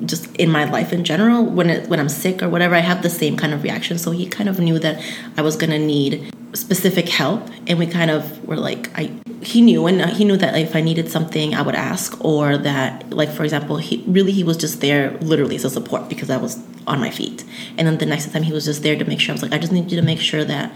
just 0.05 0.35
in 0.37 0.51
my 0.51 0.65
life 0.65 0.93
in 0.93 1.05
general 1.05 1.45
when 1.45 1.71
it, 1.71 1.89
when 1.89 2.01
I'm 2.01 2.09
sick 2.09 2.43
or 2.43 2.49
whatever, 2.49 2.75
I 2.75 2.81
have 2.81 3.03
the 3.03 3.11
same 3.11 3.37
kind 3.37 3.53
of 3.53 3.63
reaction. 3.63 3.99
So 3.99 4.11
he 4.11 4.27
kind 4.27 4.49
of 4.49 4.59
knew 4.59 4.79
that 4.79 5.03
I 5.37 5.43
was 5.43 5.57
gonna 5.57 5.79
need 5.79 6.33
specific 6.55 7.09
help 7.09 7.49
and 7.67 7.79
we 7.79 7.87
kind 7.87 8.11
of 8.11 8.47
were 8.47 8.57
like 8.57 8.89
i 8.99 9.11
he 9.43 9.61
knew 9.61 9.87
and 9.87 10.01
he 10.11 10.25
knew 10.25 10.37
that 10.37 10.57
if 10.57 10.77
i 10.77 10.81
needed 10.81 11.11
something 11.11 11.53
i 11.53 11.61
would 11.61 11.75
ask 11.75 12.25
or 12.25 12.57
that 12.57 13.11
like 13.11 13.29
for 13.29 13.43
example 13.43 13.77
he 13.77 14.05
really 14.07 14.31
he 14.31 14.45
was 14.45 14.57
just 14.57 14.81
there 14.81 15.11
literally 15.19 15.57
as 15.57 15.65
a 15.65 15.71
support 15.71 16.09
because 16.09 16.31
i 16.31 16.37
was 16.37 16.63
on 16.87 17.01
my 17.01 17.11
feet 17.11 17.45
and 17.77 17.89
then 17.89 17.99
the 17.99 18.07
next 18.07 18.33
time 18.33 18.43
he 18.43 18.53
was 18.53 18.65
just 18.65 18.83
there 18.83 18.97
to 18.97 19.05
make 19.05 19.19
sure 19.19 19.33
i 19.33 19.35
was 19.35 19.43
like 19.43 19.53
i 19.53 19.59
just 19.59 19.73
need 19.73 19.91
you 19.91 19.99
to 19.99 20.07
make 20.07 20.21
sure 20.21 20.45
that 20.45 20.73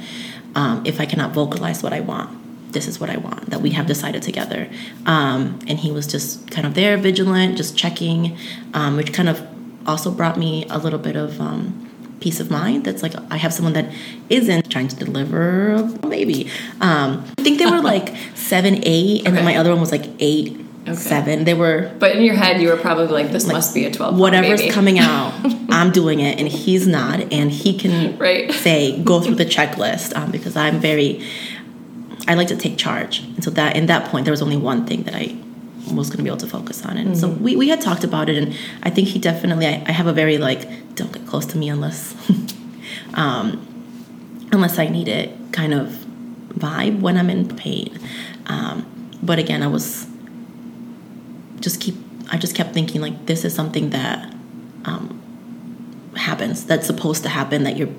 um, 0.57 0.83
if 0.85 1.01
i 1.01 1.07
cannot 1.07 1.33
vocalize 1.33 1.83
what 1.83 1.93
i 1.93 2.01
want 2.01 2.29
this 2.73 2.87
is 2.87 3.01
what 3.01 3.11
i 3.11 3.17
want 3.17 3.51
that 3.51 3.61
we 3.61 3.71
have 3.71 3.87
decided 3.87 4.23
together 4.23 4.69
um, 5.07 5.59
and 5.67 5.79
he 5.79 5.91
was 5.91 6.07
just 6.07 6.51
kind 6.51 6.67
of 6.67 6.75
there 6.75 6.97
vigilant 6.97 7.57
just 7.57 7.77
checking 7.77 8.37
um, 8.75 8.97
which 8.97 9.13
kind 9.13 9.29
of 9.29 9.47
also 9.87 10.11
brought 10.11 10.39
me 10.39 10.67
a 10.69 10.79
little 10.79 10.99
bit 10.99 11.17
of 11.17 11.41
um, 11.41 11.89
peace 12.21 12.41
of 12.41 12.51
mind 12.51 12.85
that's 12.85 13.03
like 13.03 13.15
I 13.31 13.37
have 13.37 13.53
someone 13.53 13.75
that 13.75 13.93
isn't 14.29 14.71
trying 14.71 14.89
to 14.89 14.97
deliver 14.97 15.75
a 15.75 16.07
baby. 16.07 16.51
Um, 16.81 17.25
I 17.39 17.43
think 17.43 17.59
they 17.59 17.67
were 17.67 17.81
like 17.95 18.15
seven, 18.35 18.81
eight, 18.85 19.21
and 19.21 19.29
okay. 19.29 19.37
then 19.37 19.45
my 19.45 19.57
other 19.57 19.71
one 19.71 19.81
was 19.81 19.93
like 19.93 20.07
eight, 20.19 20.61
okay. 20.83 20.95
seven. 20.95 21.45
They 21.45 21.55
were. 21.55 21.93
But 21.99 22.17
in 22.17 22.23
your 22.23 22.35
head, 22.35 22.61
you 22.61 22.69
were 22.69 22.77
probably 22.77 23.07
like, 23.07 23.33
"This 23.33 23.47
like, 23.47 23.55
must 23.55 23.75
be 23.75 23.85
a 23.85 23.91
twelve. 23.91 24.19
Whatever's 24.19 24.61
baby. 24.61 24.73
coming 24.73 24.99
out, 24.99 25.33
I'm 25.71 25.93
doing 25.93 26.21
it, 26.21 26.39
and 26.39 26.49
he's 26.49 26.87
not, 26.87 27.33
and 27.33 27.51
he 27.51 27.77
can 27.79 28.19
right. 28.19 28.53
say 28.53 29.01
go 29.03 29.21
through 29.21 29.37
the 29.37 29.47
checklist 29.47 30.17
um, 30.17 30.31
because 30.31 30.57
I'm 30.57 30.81
very. 30.81 31.25
I 32.27 32.35
like 32.35 32.49
to 32.49 32.57
take 32.57 32.77
charge, 32.77 33.21
and 33.21 33.43
so 33.43 33.51
that 33.51 33.77
in 33.77 33.87
that 33.87 34.11
point, 34.11 34.25
there 34.25 34.33
was 34.33 34.43
only 34.43 34.57
one 34.57 34.87
thing 34.87 35.05
that 35.05 35.15
I 35.15 35.37
was 35.95 36.09
going 36.09 36.19
to 36.19 36.23
be 36.23 36.29
able 36.29 36.39
to 36.39 36.47
focus 36.47 36.85
on. 36.85 36.97
And 36.97 37.11
mm-hmm. 37.11 37.17
so 37.17 37.29
we, 37.29 37.57
we 37.57 37.69
had 37.69 37.81
talked 37.81 38.05
about 38.05 38.29
it, 38.29 38.37
and 38.37 38.57
I 38.83 38.91
think 38.91 39.09
he 39.09 39.19
definitely, 39.19 39.67
I, 39.67 39.83
I 39.87 39.93
have 39.93 40.07
a 40.07 40.13
very 40.13 40.39
like, 40.39 40.95
don't 40.95 41.13
get 41.13 41.27
close 41.27 41.47
to 41.47 41.59
me 41.59 41.69
unless, 41.69 42.15
um, 43.15 43.65
unless 44.53 44.79
I 44.79 44.89
need 44.89 45.09
it 45.09 45.37
kind 45.53 45.75
of 45.75 45.89
vibe 46.51 47.01
when 47.01 47.17
I'm 47.17 47.31
in 47.31 47.57
pain. 47.57 47.99
Um, 48.47 48.87
but 49.23 49.39
again, 49.39 49.63
I 49.63 49.69
was 49.69 50.07
just 51.61 51.81
keep, 51.81 51.97
I 52.31 52.39
just 52.39 52.55
kept 52.55 52.75
thinking 52.75 53.01
like, 53.01 53.27
this 53.27 53.45
is 53.45 53.55
something 53.55 53.91
that 53.91 54.33
um, 54.85 56.13
happens, 56.17 56.65
that's 56.65 56.87
supposed 56.87 57.23
to 57.25 57.29
happen, 57.29 57.65
that 57.65 57.77
you're 57.77 57.93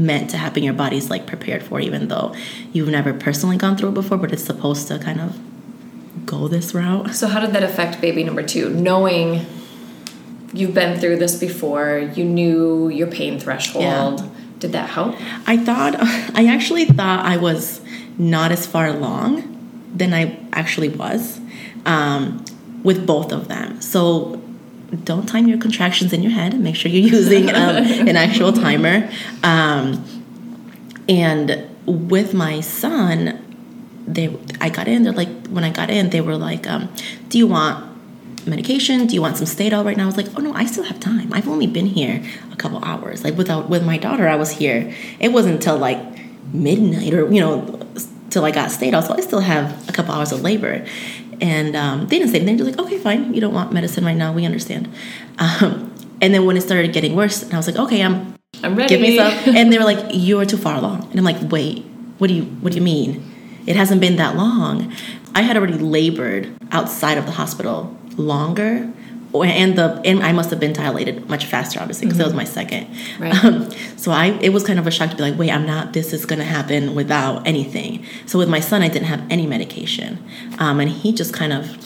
meant 0.00 0.30
to 0.30 0.36
happen 0.36 0.62
your 0.62 0.74
body's 0.74 1.10
like 1.10 1.26
prepared 1.26 1.62
for 1.62 1.80
even 1.80 2.08
though 2.08 2.34
you've 2.72 2.88
never 2.88 3.12
personally 3.12 3.56
gone 3.56 3.76
through 3.76 3.88
it 3.88 3.94
before 3.94 4.16
but 4.16 4.32
it's 4.32 4.44
supposed 4.44 4.88
to 4.88 4.98
kind 4.98 5.20
of 5.20 5.38
go 6.28 6.46
this 6.46 6.74
route. 6.74 7.14
So, 7.14 7.26
how 7.26 7.40
did 7.40 7.52
that 7.52 7.62
affect 7.62 8.00
baby 8.00 8.22
number 8.22 8.42
two? 8.42 8.68
Knowing 8.70 9.44
you've 10.52 10.74
been 10.74 11.00
through 11.00 11.16
this 11.16 11.36
before, 11.38 11.98
you 12.14 12.24
knew 12.24 12.88
your 12.88 13.08
pain 13.08 13.40
threshold. 13.40 14.20
Yeah. 14.20 14.28
Did 14.60 14.72
that 14.72 14.90
help? 14.90 15.16
I 15.46 15.56
thought, 15.56 15.96
I 16.34 16.46
actually 16.46 16.84
thought 16.84 17.24
I 17.24 17.36
was 17.36 17.80
not 18.18 18.52
as 18.52 18.66
far 18.66 18.86
along 18.86 19.54
than 19.94 20.12
I 20.12 20.38
actually 20.52 20.88
was 20.88 21.40
um, 21.86 22.44
with 22.82 23.06
both 23.06 23.32
of 23.32 23.48
them. 23.48 23.80
So, 23.80 24.42
don't 25.04 25.26
time 25.26 25.46
your 25.48 25.58
contractions 25.58 26.12
in 26.12 26.22
your 26.22 26.32
head. 26.32 26.54
And 26.54 26.64
make 26.64 26.76
sure 26.76 26.90
you're 26.90 27.12
using 27.18 27.50
um, 27.50 27.76
an 27.76 28.16
actual 28.16 28.52
timer. 28.52 29.10
Um, 29.42 30.04
and 31.08 31.68
with 31.86 32.34
my 32.34 32.60
son, 32.60 33.44
they 34.06 34.36
I 34.60 34.70
got 34.70 34.88
in. 34.88 35.02
They're 35.02 35.12
like 35.12 35.48
when 35.48 35.64
I 35.64 35.70
got 35.70 35.90
in, 35.90 36.10
they 36.10 36.20
were 36.20 36.36
like, 36.36 36.66
um, 36.66 36.92
"Do 37.28 37.38
you 37.38 37.46
want 37.46 37.88
medication? 38.48 39.06
Do 39.06 39.14
you 39.14 39.22
want 39.22 39.36
some 39.36 39.46
Stadol 39.46 39.84
right 39.84 39.96
now? 39.96 40.04
I 40.04 40.06
was 40.06 40.16
like, 40.16 40.28
oh 40.36 40.40
no, 40.40 40.52
I 40.54 40.64
still 40.64 40.84
have 40.84 40.98
time. 40.98 41.32
I've 41.32 41.48
only 41.48 41.66
been 41.66 41.86
here 41.86 42.22
a 42.52 42.56
couple 42.56 42.82
hours. 42.84 43.24
Like 43.24 43.36
without 43.36 43.68
with 43.68 43.84
my 43.84 43.98
daughter, 43.98 44.28
I 44.28 44.36
was 44.36 44.50
here. 44.50 44.92
It 45.20 45.32
wasn't 45.32 45.56
until 45.56 45.76
like 45.78 45.98
midnight 46.52 47.12
or 47.12 47.30
you 47.30 47.40
know 47.40 47.80
till 48.30 48.44
I 48.44 48.50
got 48.50 48.70
Stadol, 48.70 49.06
so 49.06 49.14
I 49.14 49.20
still 49.20 49.40
have 49.40 49.88
a 49.88 49.92
couple 49.92 50.14
hours 50.14 50.32
of 50.32 50.42
labor. 50.42 50.86
And 51.40 51.76
um, 51.76 52.06
they 52.08 52.18
didn't 52.18 52.32
say 52.32 52.38
anything. 52.38 52.56
They're 52.56 52.66
like, 52.66 52.78
okay, 52.78 52.98
fine. 52.98 53.32
You 53.34 53.40
don't 53.40 53.54
want 53.54 53.72
medicine 53.72 54.04
right 54.04 54.16
now. 54.16 54.32
We 54.32 54.44
understand. 54.44 54.88
Um, 55.38 55.94
and 56.20 56.34
then 56.34 56.46
when 56.46 56.56
it 56.56 56.62
started 56.62 56.92
getting 56.92 57.14
worse, 57.14 57.42
and 57.42 57.54
I 57.54 57.56
was 57.56 57.66
like, 57.66 57.76
okay, 57.76 58.02
I'm 58.02 58.34
I'm 58.62 58.74
ready. 58.74 58.88
give 58.88 59.00
me 59.00 59.16
some. 59.16 59.54
And 59.56 59.72
they 59.72 59.78
were 59.78 59.84
like, 59.84 60.04
you're 60.10 60.44
too 60.44 60.56
far 60.56 60.76
along. 60.76 61.08
And 61.10 61.18
I'm 61.18 61.24
like, 61.24 61.50
wait, 61.50 61.84
what 62.18 62.26
do 62.28 62.34
you 62.34 62.44
what 62.44 62.72
do 62.72 62.78
you 62.78 62.84
mean? 62.84 63.24
It 63.66 63.76
hasn't 63.76 64.00
been 64.00 64.16
that 64.16 64.34
long. 64.36 64.92
I 65.34 65.42
had 65.42 65.56
already 65.56 65.74
labored 65.74 66.50
outside 66.72 67.18
of 67.18 67.26
the 67.26 67.32
hospital 67.32 67.96
longer 68.16 68.92
and 69.34 69.76
the 69.76 70.00
and 70.04 70.22
I 70.22 70.32
must 70.32 70.50
have 70.50 70.58
been 70.58 70.72
dilated 70.72 71.28
much 71.28 71.44
faster, 71.44 71.80
obviously, 71.80 72.06
because 72.06 72.18
mm-hmm. 72.18 72.30
that 72.30 72.34
was 72.34 72.34
my 72.34 72.44
second. 72.44 72.88
Right. 73.18 73.44
Um, 73.44 73.70
so 73.96 74.10
I 74.10 74.38
it 74.40 74.50
was 74.50 74.64
kind 74.64 74.78
of 74.78 74.86
a 74.86 74.90
shock 74.90 75.10
to 75.10 75.16
be 75.16 75.22
like, 75.22 75.38
wait, 75.38 75.50
I'm 75.50 75.66
not. 75.66 75.92
This 75.92 76.12
is 76.12 76.24
going 76.24 76.38
to 76.38 76.44
happen 76.44 76.94
without 76.94 77.46
anything. 77.46 78.04
So 78.26 78.38
with 78.38 78.48
my 78.48 78.60
son, 78.60 78.82
I 78.82 78.88
didn't 78.88 79.06
have 79.06 79.22
any 79.30 79.46
medication, 79.46 80.24
um, 80.58 80.80
and 80.80 80.90
he 80.90 81.12
just 81.12 81.34
kind 81.34 81.52
of. 81.52 81.76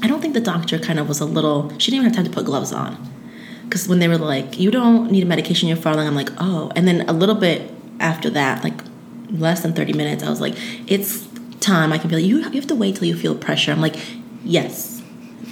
I 0.00 0.06
don't 0.06 0.20
think 0.20 0.34
the 0.34 0.40
doctor 0.40 0.78
kind 0.78 1.00
of 1.00 1.08
was 1.08 1.20
a 1.20 1.24
little. 1.24 1.70
She 1.78 1.90
didn't 1.90 2.04
even 2.04 2.14
have 2.14 2.16
time 2.16 2.24
to 2.24 2.30
put 2.30 2.46
gloves 2.46 2.72
on, 2.72 2.96
because 3.64 3.88
when 3.88 3.98
they 3.98 4.06
were 4.08 4.18
like, 4.18 4.58
"You 4.58 4.70
don't 4.70 5.10
need 5.10 5.24
a 5.24 5.26
medication, 5.26 5.68
you're 5.68 5.76
falling," 5.76 6.06
I'm 6.06 6.14
like, 6.14 6.30
"Oh." 6.38 6.70
And 6.76 6.86
then 6.86 7.08
a 7.08 7.12
little 7.12 7.34
bit 7.34 7.70
after 7.98 8.30
that, 8.30 8.62
like 8.62 8.80
less 9.30 9.62
than 9.62 9.72
30 9.72 9.94
minutes, 9.94 10.22
I 10.22 10.30
was 10.30 10.40
like, 10.40 10.54
"It's 10.86 11.26
time." 11.60 11.92
I 11.92 11.98
can 11.98 12.08
be 12.08 12.16
like, 12.16 12.24
"You, 12.24 12.38
you 12.38 12.60
have 12.60 12.68
to 12.68 12.76
wait 12.76 12.96
till 12.96 13.08
you 13.08 13.16
feel 13.16 13.34
pressure." 13.34 13.72
I'm 13.72 13.80
like, 13.80 13.96
"Yes." 14.44 14.97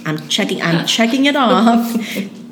I'm 0.07 0.27
checking. 0.29 0.61
I'm 0.61 0.85
checking 0.85 1.25
it 1.25 1.35
off. 1.45 1.93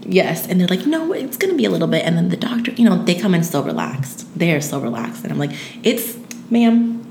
yes, 0.06 0.48
and 0.48 0.60
they're 0.60 0.68
like, 0.68 0.86
no, 0.86 1.14
it's 1.14 1.38
gonna 1.38 1.56
be 1.56 1.66
a 1.66 1.70
little 1.70 1.88
bit. 1.88 2.06
And 2.06 2.18
then 2.18 2.30
the 2.30 2.38
doctor, 2.38 2.72
you 2.74 2.88
know, 2.88 3.04
they 3.04 3.16
come 3.16 3.34
in 3.34 3.44
so 3.44 3.64
relaxed. 3.64 4.28
They 4.38 4.54
are 4.54 4.62
so 4.62 4.80
relaxed, 4.80 5.24
and 5.24 5.32
I'm 5.32 5.40
like, 5.40 5.52
it's, 5.84 6.18
ma'am, 6.50 7.06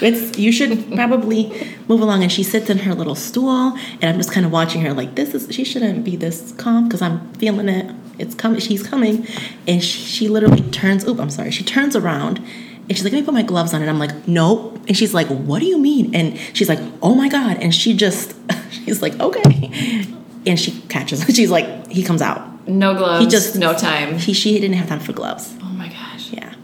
it's 0.00 0.38
you 0.38 0.52
should 0.52 0.92
probably 0.94 1.76
move 1.88 2.00
along 2.00 2.22
and 2.22 2.30
she 2.30 2.42
sits 2.42 2.70
in 2.70 2.78
her 2.78 2.94
little 2.94 3.14
stool 3.14 3.76
and 4.00 4.04
i'm 4.04 4.16
just 4.16 4.30
kind 4.30 4.44
of 4.44 4.52
watching 4.52 4.82
her 4.82 4.92
like 4.92 5.14
this 5.14 5.34
is 5.34 5.52
she 5.54 5.64
shouldn't 5.64 6.04
be 6.04 6.16
this 6.16 6.52
calm 6.58 6.84
because 6.84 7.00
i'm 7.00 7.32
feeling 7.34 7.68
it 7.68 7.94
it's 8.18 8.34
coming 8.34 8.60
she's 8.60 8.86
coming 8.86 9.26
and 9.66 9.82
she, 9.82 9.98
she 10.00 10.28
literally 10.28 10.62
turns 10.70 11.06
oop 11.06 11.18
i'm 11.18 11.30
sorry 11.30 11.50
she 11.50 11.64
turns 11.64 11.96
around 11.96 12.44
and 12.88 12.96
she's 12.96 13.04
like 13.04 13.12
let 13.12 13.20
me 13.20 13.24
put 13.24 13.34
my 13.34 13.42
gloves 13.42 13.74
on 13.74 13.80
and 13.80 13.90
i'm 13.90 13.98
like 13.98 14.26
nope 14.26 14.76
and 14.88 14.96
she's 14.96 15.12
like 15.12 15.26
what 15.28 15.60
do 15.60 15.66
you 15.66 15.78
mean 15.78 16.14
and 16.14 16.38
she's 16.54 16.68
like 16.68 16.80
oh 17.02 17.14
my 17.14 17.28
god 17.28 17.56
and 17.58 17.74
she 17.74 17.94
just 17.94 18.34
she's 18.70 19.02
like, 19.02 19.18
okay. 19.20 20.04
And 20.46 20.58
she 20.58 20.80
catches 20.88 21.24
She's 21.34 21.50
like, 21.50 21.88
he 21.88 22.02
comes 22.02 22.22
out. 22.22 22.68
No 22.68 22.94
gloves. 22.94 23.24
He 23.24 23.30
just 23.30 23.56
no 23.56 23.72
time. 23.72 24.18
He 24.18 24.32
she 24.32 24.58
didn't 24.60 24.76
have 24.76 24.88
time 24.88 25.00
for 25.00 25.12
gloves. 25.12 25.54
Oh 25.62 25.70
my 25.70 25.88
gosh. 25.88 26.32
Yeah. 26.32 26.54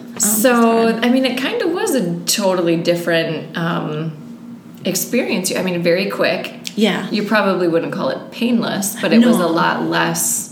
Um, 0.00 0.18
so 0.18 0.88
I 0.88 1.08
mean, 1.08 1.24
it 1.24 1.38
kind 1.38 1.62
of 1.62 1.70
was 1.70 1.94
a 1.94 2.18
totally 2.24 2.76
different 2.76 3.56
um, 3.56 4.76
experience. 4.84 5.54
I 5.54 5.62
mean, 5.62 5.80
very 5.82 6.10
quick. 6.10 6.76
Yeah. 6.76 7.08
You 7.10 7.24
probably 7.24 7.68
wouldn't 7.68 7.92
call 7.92 8.08
it 8.08 8.32
painless, 8.32 9.00
but 9.00 9.12
it 9.12 9.20
no. 9.20 9.28
was 9.28 9.38
a 9.38 9.46
lot 9.46 9.84
less 9.84 10.49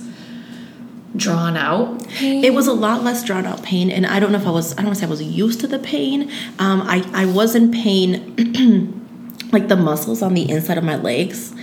drawn 1.19 1.57
out 1.57 2.07
pain? 2.09 2.45
It 2.45 2.55
was 2.55 2.67
a 2.67 2.73
lot 2.73 3.05
less 3.05 3.23
drawn 3.25 3.45
out 3.45 3.63
pain, 3.63 3.91
and 3.91 4.07
I 4.07 4.21
don't 4.21 4.33
know 4.33 4.39
if 4.39 4.47
I 4.47 4.51
was. 4.51 4.73
I 4.73 4.77
don't 4.77 4.87
want 4.87 4.97
to 4.97 5.01
say 5.01 5.07
I 5.07 5.11
was 5.11 5.23
used 5.23 5.61
to 5.61 5.67
the 5.67 5.79
pain. 5.79 6.31
Um, 6.59 6.83
I 6.83 7.05
I 7.13 7.27
was 7.27 7.55
in 7.55 7.71
pain 7.71 8.99
like 9.53 9.69
the 9.69 9.77
muscles 9.77 10.23
on 10.23 10.35
the 10.35 10.49
inside 10.51 10.79
of 10.79 10.85
my 10.85 10.97
legs 10.97 11.55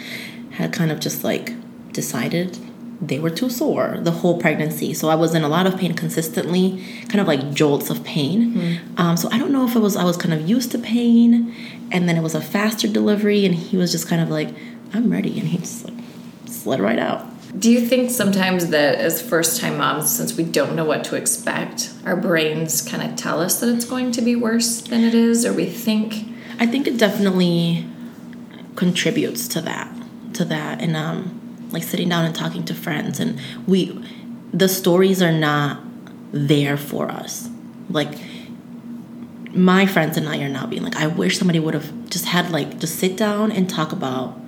had 0.51 0.74
kind 0.74 0.91
of 0.91 1.00
just 1.00 1.24
like 1.24 1.53
decided 1.91 2.57
they 3.01 3.19
were 3.19 3.29
too 3.29 3.50
sore 3.50 3.97
the 4.01 4.12
whole 4.12 4.39
pregnancy. 4.39 4.93
So 4.93 5.09
I 5.09 5.15
was 5.15 5.35
in 5.35 5.43
a 5.43 5.50
lot 5.50 5.67
of 5.67 5.77
pain 5.77 5.93
consistently, 5.93 6.83
kind 7.09 7.19
of 7.19 7.27
like 7.27 7.53
jolts 7.53 7.89
of 7.89 8.03
pain. 8.03 8.53
Mm-hmm. 8.53 9.01
Um, 9.01 9.17
so 9.17 9.29
I 9.31 9.38
don't 9.38 9.51
know 9.51 9.65
if 9.67 9.75
it 9.75 9.79
was 9.79 9.95
I 9.95 10.03
was 10.03 10.17
kind 10.17 10.33
of 10.33 10.47
used 10.47 10.71
to 10.71 10.79
pain, 10.79 11.53
and 11.91 12.07
then 12.07 12.17
it 12.17 12.21
was 12.21 12.35
a 12.35 12.41
faster 12.41 12.88
delivery, 12.88 13.45
and 13.45 13.53
he 13.53 13.77
was 13.77 13.91
just 13.91 14.07
kind 14.07 14.21
of 14.21 14.29
like, 14.29 14.50
"I'm 14.93 15.12
ready," 15.12 15.39
and 15.39 15.47
he 15.47 15.57
just 15.57 15.85
like 15.85 15.93
slid 16.45 16.79
right 16.79 17.00
out. 17.00 17.25
Do 17.57 17.71
you 17.71 17.88
think 17.88 18.12
sometimes 18.12 18.67
that 18.67 18.95
as 18.95 19.21
first 19.21 19.62
time 19.62 19.77
moms, 19.77 20.13
since 20.13 20.35
we 20.35 20.43
don't 20.43 20.75
know 20.75 20.83
what 20.83 21.03
to 21.05 21.15
expect, 21.15 21.93
our 22.05 22.15
brains 22.15 22.81
kind 22.81 23.09
of 23.09 23.15
tell 23.15 23.39
us 23.39 23.59
that 23.59 23.69
it's 23.69 23.85
going 23.85 24.12
to 24.12 24.21
be 24.21 24.35
worse 24.35 24.81
than 24.81 25.03
it 25.03 25.13
is, 25.13 25.45
or 25.45 25.53
we 25.53 25.65
think 25.65 26.27
I 26.59 26.65
think 26.65 26.88
it 26.88 26.97
definitely 26.97 27.85
contributes 28.75 29.47
to 29.50 29.62
that, 29.62 29.93
to 30.33 30.45
that, 30.45 30.81
and 30.81 30.95
um, 30.95 31.69
like 31.71 31.83
sitting 31.83 32.09
down 32.09 32.25
and 32.25 32.35
talking 32.35 32.65
to 32.65 32.74
friends, 32.74 33.19
and 33.19 33.39
we, 33.67 34.03
the 34.53 34.67
stories 34.67 35.21
are 35.21 35.31
not 35.31 35.81
there 36.31 36.77
for 36.77 37.09
us. 37.09 37.50
Like 37.89 38.17
my 39.53 39.85
friends 39.85 40.17
and 40.17 40.27
I 40.27 40.41
are 40.41 40.50
now 40.50 40.65
being 40.65 40.83
like, 40.83 40.97
I 40.97 41.07
wish 41.07 41.38
somebody 41.38 41.59
would 41.59 41.74
have 41.74 42.09
just 42.09 42.25
had 42.25 42.51
like 42.51 42.79
just 42.79 43.00
sit 43.00 43.15
down 43.15 43.51
and 43.51 43.69
talk 43.69 43.91
about 43.91 44.39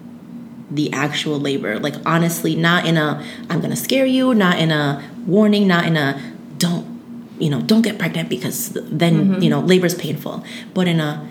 the 0.69 0.91
actual 0.93 1.39
labor. 1.39 1.79
Like 1.79 1.95
honestly, 2.05 2.55
not 2.55 2.85
in 2.85 2.97
a 2.97 3.23
I'm 3.49 3.61
gonna 3.61 3.75
scare 3.75 4.05
you, 4.05 4.33
not 4.33 4.59
in 4.59 4.71
a 4.71 5.03
warning, 5.25 5.67
not 5.67 5.85
in 5.85 5.97
a 5.97 6.21
don't 6.57 6.97
you 7.39 7.49
know 7.49 7.61
don't 7.61 7.81
get 7.81 7.99
pregnant 7.99 8.29
because 8.29 8.69
then 8.73 9.31
mm-hmm. 9.31 9.41
you 9.41 9.49
know 9.49 9.59
labor 9.59 9.85
is 9.85 9.95
painful, 9.95 10.43
but 10.73 10.87
in 10.87 10.99
a 10.99 11.27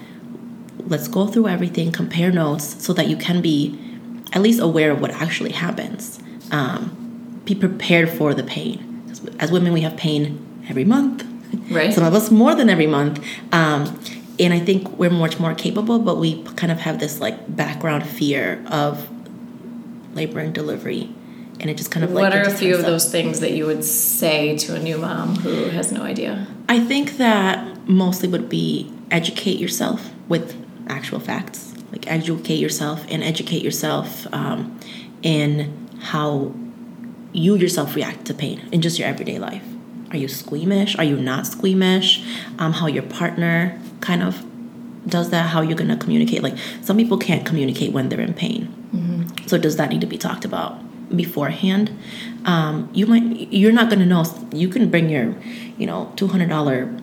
let's 0.79 1.09
go 1.09 1.27
through 1.27 1.49
everything, 1.49 1.93
compare 1.93 2.31
notes 2.31 2.83
so 2.85 2.93
that 2.93 3.09
you 3.09 3.17
can 3.17 3.43
be 3.43 3.79
at 4.33 4.43
least 4.43 4.61
aware 4.61 4.91
of 4.91 5.01
what 5.01 5.11
actually 5.11 5.53
happens. 5.53 6.21
Um, 6.51 7.41
be 7.45 7.55
prepared 7.55 8.09
for 8.11 8.35
the 8.35 8.43
pain. 8.43 8.83
As 9.39 9.51
women, 9.51 9.73
we 9.73 9.81
have 9.83 9.97
pain 9.97 10.65
every 10.69 10.85
month. 10.85 11.25
Right. 11.71 11.93
Some 11.93 12.05
of 12.05 12.15
us 12.15 12.31
more 12.31 12.55
than 12.55 12.69
every 12.69 12.87
month. 12.87 13.25
Um, 13.53 13.99
and 14.39 14.53
I 14.53 14.59
think 14.59 14.89
we're 14.99 15.11
much 15.11 15.39
more 15.41 15.55
capable, 15.55 15.99
but 15.99 16.17
we 16.17 16.43
kind 16.43 16.71
of 16.71 16.81
have 16.81 16.99
this 17.01 17.21
like 17.21 17.57
background 17.57 18.07
fear 18.07 18.65
of 18.69 19.09
labor 20.17 20.41
and 20.41 20.55
delivery. 20.55 21.11
And 21.59 21.71
it 21.71 21.77
just 21.77 21.91
kind 21.91 22.05
of 22.05 22.13
like. 22.13 22.23
What 22.23 22.35
are 22.35 22.43
a 22.43 22.51
few 22.51 22.75
of 22.75 22.83
those 22.83 23.11
things 23.11 23.41
that 23.41 23.53
you 23.53 23.67
would 23.67 23.85
say 23.85 24.57
to 24.59 24.75
a 24.75 24.79
new 24.79 24.99
mom 24.99 25.37
who 25.37 25.71
has 25.71 25.91
no 25.93 26.03
idea? 26.03 26.47
I 26.69 26.81
think 26.81 27.17
that 27.19 27.89
mostly 27.89 28.29
would 28.29 28.49
be 28.49 28.93
educate 29.11 29.59
yourself 29.59 30.11
with 30.29 30.55
actual 30.89 31.21
facts. 31.21 31.75
Like 31.93 32.11
educate 32.11 32.59
yourself 32.59 33.07
and 33.09 33.23
educate 33.23 33.63
yourself 33.63 34.27
um, 34.35 34.79
in 35.23 35.89
how 36.01 36.53
you 37.33 37.55
yourself 37.55 37.95
react 37.95 38.25
to 38.27 38.35
pain 38.35 38.69
in 38.73 38.83
just 38.83 38.99
your 38.99 39.09
everyday 39.09 39.39
life. 39.39 39.63
Are 40.11 40.17
you 40.17 40.29
squeamish? 40.29 40.97
Are 40.99 41.05
you 41.05 41.17
not 41.17 41.47
squeamish? 41.47 42.25
Um, 42.59 42.73
how 42.73 42.87
your 42.87 43.03
partner 43.03 43.81
kind 44.01 44.23
of 44.23 44.45
does 45.07 45.31
that? 45.31 45.51
How 45.51 45.61
you're 45.61 45.77
going 45.77 45.91
to 45.91 45.97
communicate? 45.97 46.43
Like 46.43 46.57
some 46.83 46.97
people 46.97 47.19
can't 47.19 47.47
communicate 47.47 47.93
when 47.93 48.09
they're 48.09 48.21
in 48.21 48.35
pain. 48.35 48.86
So 49.47 49.59
does 49.59 49.77
that 49.77 49.91
need 49.91 50.01
to 50.01 50.07
be 50.07 50.19
talked 50.19 50.45
about 50.45 50.79
beforehand? 51.15 51.97
Um, 52.45 52.91
you 52.93 53.07
might. 53.07 53.53
You're 53.53 53.73
not 53.73 53.89
going 53.89 54.01
to 54.01 54.07
know. 54.07 54.25
You 54.53 54.69
can 54.69 54.91
bring 54.91 55.09
your, 55.09 55.35
you 55.79 55.87
know, 55.87 56.13
two 56.17 56.29
hundred 56.29 56.49
dollar, 56.49 56.95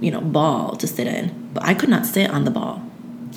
you 0.00 0.10
know, 0.10 0.20
ball 0.20 0.76
to 0.76 0.86
sit 0.86 1.06
in, 1.06 1.50
but 1.54 1.64
I 1.64 1.74
could 1.74 1.88
not 1.88 2.06
sit 2.06 2.30
on 2.30 2.44
the 2.44 2.50
ball 2.50 2.82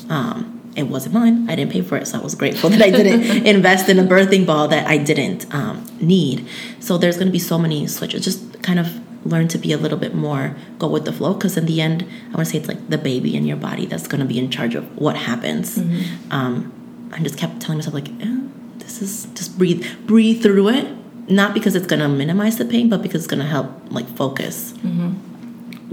um, 0.10 0.56
it 0.76 0.84
wasn't 0.84 1.16
mine. 1.16 1.50
I 1.50 1.56
didn't 1.56 1.72
pay 1.72 1.82
for 1.82 1.98
it, 1.98 2.08
so 2.08 2.20
I 2.20 2.24
was 2.24 2.36
grateful 2.36 2.70
that 2.72 2.82
I 2.82 2.90
didn't 2.90 3.46
invest 3.48 3.90
in 3.90 4.00
a 4.00 4.04
birthing 4.04 4.46
ball 4.46 4.68
that 4.70 4.88
I 4.88 4.98
didn't 4.98 5.52
um, 5.54 5.86
need. 6.00 6.48
So 6.80 6.98
there's 6.98 7.16
going 7.16 7.28
to 7.28 7.32
be 7.32 7.40
so 7.40 7.58
many 7.58 7.88
switches. 7.88 8.24
Just 8.24 8.62
kind 8.64 8.80
of 8.80 9.00
learn 9.26 9.50
to 9.50 9.58
be 9.58 9.74
a 9.74 9.78
little 9.78 9.98
bit 9.98 10.16
more 10.16 10.56
go 10.78 10.88
with 10.88 11.06
the 11.06 11.12
flow, 11.12 11.34
because 11.34 11.58
in 11.58 11.66
the 11.66 11.82
end, 11.82 12.04
I 12.32 12.36
want 12.36 12.40
to 12.40 12.46
say 12.46 12.58
it's 12.60 12.68
like 12.68 12.90
the 12.90 12.98
baby 12.98 13.36
in 13.36 13.46
your 13.46 13.58
body 13.58 13.86
that's 13.86 14.08
going 14.08 14.22
to 14.22 14.26
be 14.26 14.40
in 14.40 14.50
charge 14.50 14.76
of 14.76 14.98
what 14.98 15.18
happens. 15.18 15.78
Mm-hmm. 15.78 16.32
Um, 16.32 16.74
I 17.12 17.20
just 17.20 17.38
kept 17.38 17.62
telling 17.62 17.78
myself 17.78 17.94
like, 17.94 18.10
eh, 18.10 18.40
this 18.78 19.02
is 19.02 19.26
just 19.34 19.58
breathe, 19.58 19.86
breathe 20.06 20.42
through 20.42 20.70
it. 20.70 20.96
Not 21.30 21.54
because 21.54 21.76
it's 21.76 21.86
going 21.86 22.00
to 22.00 22.08
minimize 22.08 22.58
the 22.58 22.66
pain, 22.66 22.90
but 22.90 23.04
because 23.04 23.22
it's 23.24 23.28
going 23.28 23.42
to 23.42 23.46
help 23.46 23.70
like 23.92 24.08
focus 24.16 24.74
mm-hmm. 24.74 25.12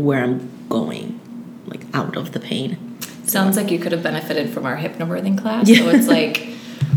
where 0.03 0.25
I'm 0.25 0.51
going, 0.71 1.21
like 1.67 1.83
out 1.93 2.17
of 2.17 2.33
the 2.33 2.41
pain. 2.41 2.97
Sounds 3.25 3.57
like 3.57 3.71
you 3.71 3.79
could 3.79 3.93
have 3.93 4.03
benefited 4.03 4.51
from 4.51 4.65
our 4.65 4.77
hypnobirthing 4.77 5.37
class. 5.39 5.69
Yeah. 5.69 5.79
So 5.79 5.89
it's 5.91 6.07
like 6.09 6.49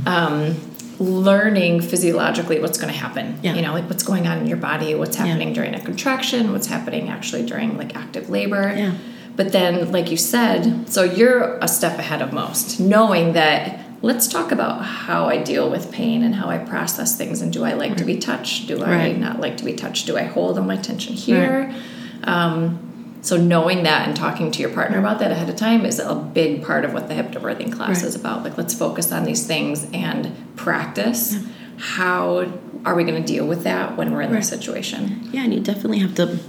um, 0.05 0.55
learning 0.99 1.81
physiologically 1.81 2.59
what's 2.59 2.77
going 2.77 2.93
to 2.93 2.97
happen. 2.97 3.39
Yeah. 3.41 3.55
You 3.55 3.61
know, 3.61 3.73
like 3.73 3.89
what's 3.89 4.03
going 4.03 4.27
on 4.27 4.38
in 4.39 4.47
your 4.47 4.57
body, 4.57 4.95
what's 4.95 5.15
happening 5.15 5.49
yeah. 5.49 5.53
during 5.55 5.75
a 5.75 5.81
contraction, 5.81 6.51
what's 6.51 6.67
happening 6.67 7.09
actually 7.09 7.45
during 7.45 7.77
like 7.77 7.95
active 7.95 8.29
labor. 8.29 8.73
Yeah. 8.75 8.95
But 9.35 9.53
then, 9.53 9.91
like 9.91 10.11
you 10.11 10.17
said, 10.17 10.89
so 10.89 11.03
you're 11.03 11.57
a 11.59 11.67
step 11.67 11.97
ahead 11.97 12.21
of 12.21 12.33
most, 12.33 12.79
knowing 12.79 13.33
that 13.33 13.79
let's 14.01 14.27
talk 14.27 14.51
about 14.51 14.84
how 14.86 15.25
I 15.25 15.38
deal 15.44 15.70
with 15.70 15.91
pain 15.91 16.24
and 16.24 16.36
how 16.36 16.50
I 16.50 16.58
process 16.58 17.18
things. 17.18 17.41
And 17.41 17.51
do 17.51 17.63
I 17.63 17.74
like 17.74 17.89
right. 17.91 17.98
to 17.98 18.06
be 18.06 18.18
touched? 18.18 18.68
Do 18.68 18.77
right. 18.82 19.13
I 19.15 19.18
not 19.18 19.39
like 19.39 19.58
to 19.58 19.65
be 19.65 19.74
touched? 19.74 20.08
Do 20.08 20.18
I 20.18 20.24
hold 20.24 20.58
on 20.58 20.68
my 20.68 20.77
tension 20.77 21.13
here? 21.15 21.68
Right. 21.68 22.27
Um, 22.27 22.86
So 23.22 23.36
knowing 23.36 23.84
that 23.84 24.08
and 24.08 24.15
talking 24.15 24.50
to 24.51 24.62
your 24.62 24.72
partner 24.72 24.98
about 25.00 25.20
that 25.20 25.32
ahead 25.32 25.50
of 25.50 25.58
time 25.58 25.86
is 25.86 26.00
a 26.00 26.15
big 26.15 26.63
part 26.63 26.86
of 26.86 26.94
what 26.94 27.10
the 27.10 27.13
hypnobirthing 27.15 27.74
class 27.74 27.98
Right. 28.01 28.08
is 28.08 28.15
about. 28.15 28.44
Like 28.46 28.58
let's 28.58 28.74
focus 28.74 29.12
on 29.12 29.25
these 29.25 29.46
things 29.46 29.86
and 29.94 30.32
practice. 30.56 31.36
How 31.77 32.48
are 32.86 32.96
we 32.96 33.03
going 33.03 33.22
to 33.22 33.27
deal 33.27 33.46
with 33.46 33.63
that 33.63 33.98
when 33.98 34.13
we're 34.13 34.22
in 34.22 34.32
Right. 34.32 34.38
this 34.39 34.48
situation? 34.48 35.27
Yeah, 35.34 35.44
and 35.44 35.53
you 35.53 35.60
definitely 35.60 36.00
have 36.00 36.15
to. 36.15 36.39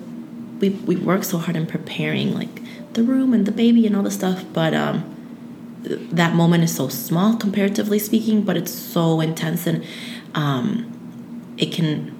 We 0.60 0.68
we 0.70 0.94
work 0.94 1.24
so 1.24 1.38
hard 1.38 1.56
in 1.56 1.66
preparing 1.66 2.34
like 2.34 2.62
the 2.92 3.02
room 3.02 3.32
and 3.34 3.46
the 3.46 3.52
baby 3.52 3.86
and 3.86 3.96
all 3.96 4.02
the 4.04 4.10
stuff, 4.10 4.44
but 4.52 4.72
um, 4.74 5.02
that 5.82 6.34
moment 6.34 6.64
is 6.64 6.74
so 6.74 6.88
small 6.88 7.36
comparatively 7.36 7.98
speaking, 7.98 8.42
but 8.42 8.56
it's 8.56 8.72
so 8.72 9.20
intense 9.20 9.66
and 9.66 9.84
um, 10.34 11.52
it 11.56 11.72
can 11.72 12.16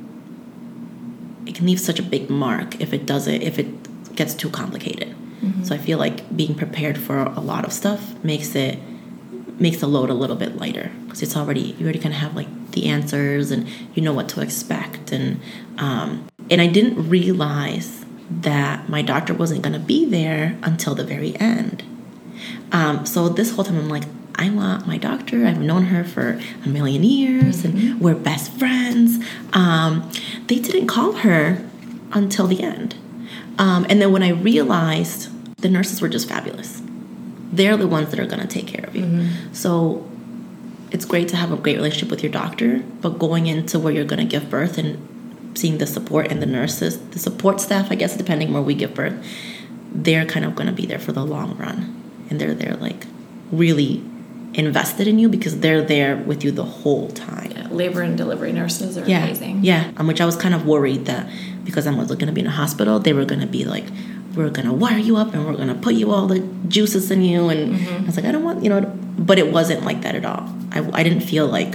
it 1.46 1.54
can 1.54 1.66
leave 1.66 1.80
such 1.80 1.98
a 1.98 2.02
big 2.02 2.30
mark 2.30 2.80
if 2.80 2.92
it 2.92 3.06
doesn't 3.06 3.42
if 3.42 3.58
it 3.58 4.14
gets 4.16 4.34
too 4.34 4.50
complicated. 4.50 5.14
So 5.64 5.74
I 5.74 5.78
feel 5.78 5.98
like 5.98 6.36
being 6.36 6.54
prepared 6.54 6.98
for 6.98 7.18
a 7.18 7.40
lot 7.40 7.64
of 7.64 7.72
stuff 7.72 8.14
makes 8.22 8.54
it 8.54 8.78
makes 9.58 9.78
the 9.78 9.86
load 9.86 10.10
a 10.10 10.14
little 10.14 10.36
bit 10.36 10.56
lighter 10.56 10.90
because 11.04 11.22
it's 11.22 11.36
already 11.36 11.74
you 11.78 11.84
already 11.84 11.98
kind 11.98 12.14
of 12.14 12.20
have 12.20 12.34
like 12.34 12.48
the 12.72 12.86
answers 12.86 13.50
and 13.50 13.68
you 13.94 14.02
know 14.02 14.12
what 14.12 14.28
to 14.30 14.40
expect 14.40 15.12
and 15.12 15.40
um, 15.78 16.26
and 16.50 16.60
I 16.60 16.66
didn't 16.66 17.08
realize 17.08 18.04
that 18.30 18.88
my 18.88 19.02
doctor 19.02 19.34
wasn't 19.34 19.62
going 19.62 19.72
to 19.72 19.78
be 19.78 20.04
there 20.04 20.56
until 20.62 20.94
the 20.94 21.04
very 21.04 21.36
end. 21.36 21.82
Um, 22.72 23.06
so 23.06 23.28
this 23.28 23.52
whole 23.54 23.64
time 23.64 23.78
I'm 23.78 23.88
like, 23.88 24.04
I 24.36 24.48
want 24.50 24.86
my 24.86 24.96
doctor. 24.96 25.46
I've 25.46 25.60
known 25.60 25.84
her 25.84 26.04
for 26.04 26.40
a 26.64 26.68
million 26.68 27.02
years, 27.02 27.64
and 27.64 28.00
we're 28.00 28.14
best 28.14 28.52
friends. 28.52 29.24
Um, 29.52 30.10
they 30.46 30.58
didn't 30.58 30.86
call 30.86 31.12
her 31.12 31.62
until 32.12 32.46
the 32.46 32.62
end, 32.62 32.94
um, 33.58 33.86
and 33.90 34.00
then 34.00 34.12
when 34.12 34.22
I 34.22 34.30
realized 34.30 35.28
the 35.60 35.68
nurses 35.68 36.00
were 36.00 36.08
just 36.08 36.28
fabulous. 36.28 36.82
They're 37.52 37.76
the 37.76 37.88
ones 37.88 38.10
that 38.10 38.20
are 38.20 38.26
going 38.26 38.40
to 38.40 38.46
take 38.46 38.66
care 38.66 38.84
of 38.84 38.94
you. 38.96 39.28
So 39.52 40.08
it's 40.90 41.04
great 41.04 41.28
to 41.28 41.36
have 41.36 41.52
a 41.52 41.56
great 41.56 41.76
relationship 41.76 42.10
with 42.10 42.22
your 42.22 42.32
doctor, 42.32 42.82
but 43.00 43.18
going 43.18 43.46
into 43.46 43.78
where 43.78 43.92
you're 43.92 44.04
going 44.04 44.20
to 44.20 44.24
give 44.24 44.48
birth 44.48 44.78
and 44.78 45.58
seeing 45.58 45.78
the 45.78 45.86
support 45.86 46.30
and 46.30 46.40
the 46.40 46.46
nurses, 46.46 46.98
the 47.10 47.18
support 47.18 47.60
staff, 47.60 47.90
I 47.90 47.96
guess, 47.96 48.16
depending 48.16 48.52
where 48.52 48.62
we 48.62 48.74
give 48.74 48.94
birth, 48.94 49.14
they're 49.92 50.24
kind 50.24 50.44
of 50.44 50.54
going 50.54 50.68
to 50.68 50.72
be 50.72 50.86
there 50.86 50.98
for 50.98 51.12
the 51.12 51.24
long 51.24 51.56
run. 51.58 51.99
And 52.30 52.40
they're 52.40 52.54
there, 52.54 52.76
like, 52.76 53.06
really 53.52 54.02
invested 54.54 55.06
in 55.06 55.18
you 55.18 55.28
because 55.28 55.60
they're 55.60 55.82
there 55.82 56.16
with 56.16 56.44
you 56.44 56.50
the 56.50 56.64
whole 56.64 57.08
time. 57.10 57.50
Yeah, 57.54 57.68
labor 57.70 58.02
and 58.02 58.16
delivery 58.16 58.52
nurses 58.52 58.96
are 58.98 59.04
Yeah. 59.08 59.24
amazing. 59.24 59.60
Yeah. 59.64 59.90
Um, 59.96 60.06
which 60.06 60.20
I 60.20 60.24
was 60.26 60.36
kind 60.36 60.54
of 60.54 60.66
worried 60.66 61.06
that 61.06 61.28
because 61.64 61.86
I 61.86 61.92
was 61.94 62.08
going 62.08 62.26
to 62.26 62.32
be 62.32 62.40
in 62.40 62.46
a 62.46 62.50
hospital, 62.50 62.98
they 62.98 63.12
were 63.12 63.24
going 63.24 63.40
to 63.40 63.46
be 63.46 63.64
like, 63.64 63.84
we're 64.34 64.48
going 64.50 64.66
to 64.66 64.72
wire 64.72 64.98
you 64.98 65.16
up 65.16 65.34
and 65.34 65.44
we're 65.46 65.54
going 65.54 65.68
to 65.68 65.74
put 65.74 65.94
you 65.94 66.10
all 66.12 66.26
the 66.26 66.40
juices 66.68 67.10
in 67.10 67.22
you. 67.22 67.48
And 67.48 67.76
I 68.02 68.06
was 68.06 68.16
like, 68.16 68.24
I 68.24 68.32
don't 68.32 68.44
want, 68.44 68.62
you 68.64 68.70
know, 68.70 68.80
but 69.18 69.38
it 69.38 69.52
wasn't 69.52 69.84
like 69.84 70.02
that 70.02 70.14
at 70.14 70.24
all. 70.24 70.48
I, 70.72 70.88
I 70.94 71.02
didn't 71.02 71.22
feel 71.22 71.46
like 71.48 71.74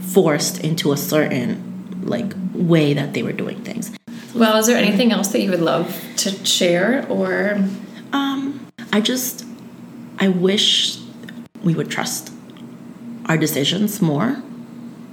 forced 0.00 0.62
into 0.64 0.92
a 0.92 0.96
certain 0.96 2.00
like 2.04 2.32
way 2.54 2.94
that 2.94 3.12
they 3.14 3.22
were 3.22 3.32
doing 3.32 3.62
things. 3.62 3.92
Well, 4.34 4.56
is 4.58 4.66
there 4.66 4.76
anything 4.76 5.12
else 5.12 5.28
that 5.28 5.40
you 5.40 5.50
would 5.50 5.60
love 5.60 6.00
to 6.18 6.30
share 6.44 7.04
or 7.08 7.58
Um, 8.12 8.60
I 8.92 9.00
just, 9.00 9.44
I 10.18 10.28
wish 10.28 10.98
we 11.62 11.74
would 11.74 11.90
trust 11.90 12.32
our 13.26 13.36
decisions 13.36 14.00
more 14.00 14.42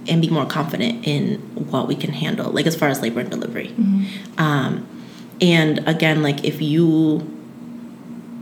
and 0.08 0.22
be 0.22 0.30
more 0.30 0.46
confident 0.46 1.06
in 1.08 1.38
what 1.72 1.88
we 1.88 1.96
can 1.96 2.14
handle, 2.14 2.52
like 2.52 2.66
as 2.68 2.76
far 2.76 2.90
as 2.90 3.02
labor 3.02 3.20
and 3.20 3.30
delivery. 3.30 3.74
Um, 4.38 4.88
and 5.42 5.88
again, 5.88 6.22
like 6.22 6.44
if 6.46 6.62
you 6.62 7.32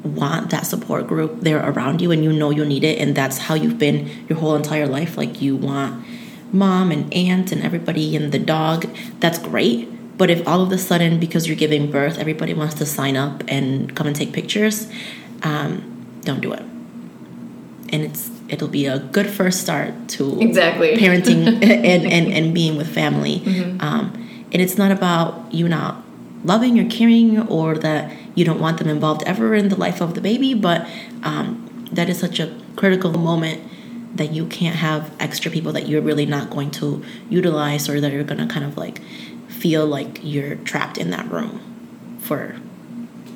want 0.04 0.50
that 0.50 0.66
support 0.66 1.08
group 1.08 1.42
there 1.42 1.60
around 1.66 2.02
you 2.02 2.12
and 2.12 2.24
you 2.24 2.34
know 2.34 2.50
you 2.50 2.66
need 2.66 2.84
it, 2.84 3.00
and 3.00 3.16
that's 3.16 3.38
how 3.38 3.56
you've 3.56 3.80
been 3.80 4.10
your 4.28 4.38
whole 4.40 4.56
entire 4.56 4.88
life, 4.88 5.18
like 5.18 5.42
you 5.42 5.56
want 5.56 6.06
mom 6.52 6.92
and 6.92 7.12
aunt 7.14 7.52
and 7.52 7.64
everybody 7.64 8.16
and 8.16 8.32
the 8.32 8.40
dog, 8.40 8.86
that's 9.20 9.40
great. 9.40 9.90
But 10.18 10.30
if 10.30 10.48
all 10.48 10.62
of 10.62 10.72
a 10.72 10.78
sudden, 10.78 11.20
because 11.20 11.48
you're 11.48 11.56
giving 11.56 11.90
birth, 11.90 12.20
everybody 12.20 12.54
wants 12.54 12.76
to 12.76 12.86
sign 12.86 13.18
up 13.18 13.42
and 13.48 13.96
come 13.96 14.06
and 14.06 14.16
take 14.16 14.32
pictures, 14.34 14.92
um, 15.42 15.93
don't 16.24 16.42
do 16.42 16.54
it. 16.54 16.62
And 17.92 18.02
it's 18.02 18.32
it'll 18.50 18.68
be 18.68 18.86
a 18.86 19.00
good 19.00 19.30
first 19.30 19.62
start 19.62 19.94
to 20.10 20.40
Exactly. 20.42 20.96
parenting 20.98 21.48
and, 21.64 22.06
and, 22.06 22.32
and 22.32 22.54
being 22.54 22.78
with 22.78 22.94
family. 22.94 23.42
Um, 23.80 24.14
and 24.52 24.62
it's 24.62 24.78
not 24.78 24.92
about 24.92 25.54
you 25.54 25.68
not 25.68 26.04
loving 26.44 26.80
or 26.80 26.90
caring 26.90 27.48
or 27.48 27.78
that 27.78 28.12
you 28.36 28.44
don't 28.46 28.60
want 28.60 28.78
them 28.78 28.88
involved 28.88 29.24
ever 29.26 29.56
in 29.56 29.70
the 29.70 29.76
life 29.76 30.02
of 30.02 30.14
the 30.14 30.22
baby, 30.22 30.54
but 30.54 30.88
um, 31.24 31.88
that 31.92 32.10
is 32.10 32.20
such 32.20 32.40
a 32.40 32.56
critical 32.76 33.12
moment 33.12 33.62
that 34.16 34.32
you 34.32 34.46
can't 34.46 34.76
have 34.76 35.12
extra 35.20 35.50
people 35.50 35.72
that 35.72 35.88
you're 35.88 36.02
really 36.02 36.26
not 36.26 36.50
going 36.50 36.70
to 36.70 37.04
utilize 37.30 37.90
or 37.90 38.00
that 38.00 38.12
you're 38.12 38.24
going 38.24 38.46
to 38.46 38.52
kind 38.52 38.66
of 38.66 38.78
like 38.78 39.02
feel 39.48 39.86
like 39.86 40.20
you're 40.22 40.56
trapped 40.56 40.98
in 40.98 41.10
that 41.12 41.30
room 41.32 42.18
for 42.20 42.56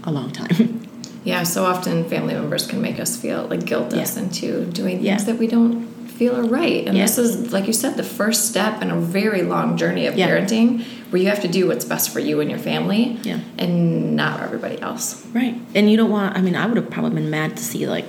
a 0.03 0.11
long 0.11 0.31
time. 0.31 0.81
Yeah, 1.27 1.43
so 1.43 1.65
often 1.65 2.05
family 2.05 2.33
members 2.33 2.65
can 2.65 2.81
make 2.81 2.99
us 2.99 3.17
feel 3.17 3.47
like 3.49 3.65
guilt 3.65 3.93
us 3.93 4.15
Yeah. 4.15 4.23
into 4.23 4.65
doing 4.79 4.95
things 4.97 5.05
Yeah. 5.05 5.17
that 5.27 5.37
we 5.37 5.47
don't 5.47 5.85
feel 6.17 6.35
are 6.39 6.43
right. 6.61 6.87
And 6.87 6.95
Yeah. 6.97 7.03
this 7.05 7.17
is, 7.17 7.51
like 7.51 7.67
you 7.67 7.73
said, 7.73 7.97
the 7.97 8.03
first 8.19 8.47
step 8.49 8.81
in 8.81 8.89
a 8.89 8.95
very 9.19 9.41
long 9.43 9.77
journey 9.77 10.05
of 10.07 10.17
Yeah. 10.17 10.29
parenting 10.29 10.83
where 11.09 11.21
you 11.21 11.27
have 11.27 11.41
to 11.41 11.47
do 11.47 11.67
what's 11.67 11.85
best 11.85 12.09
for 12.13 12.19
you 12.19 12.39
and 12.41 12.49
your 12.49 12.59
family 12.59 13.17
Yeah. 13.23 13.39
and 13.59 14.15
not 14.15 14.41
everybody 14.41 14.81
else. 14.81 15.23
Right. 15.33 15.55
And 15.75 15.91
you 15.91 15.97
don't 15.97 16.09
want, 16.09 16.37
I 16.37 16.41
mean, 16.41 16.55
I 16.55 16.65
would 16.65 16.77
have 16.77 16.89
probably 16.89 17.11
been 17.21 17.29
mad 17.29 17.57
to 17.57 17.63
see 17.63 17.85
like 17.87 18.07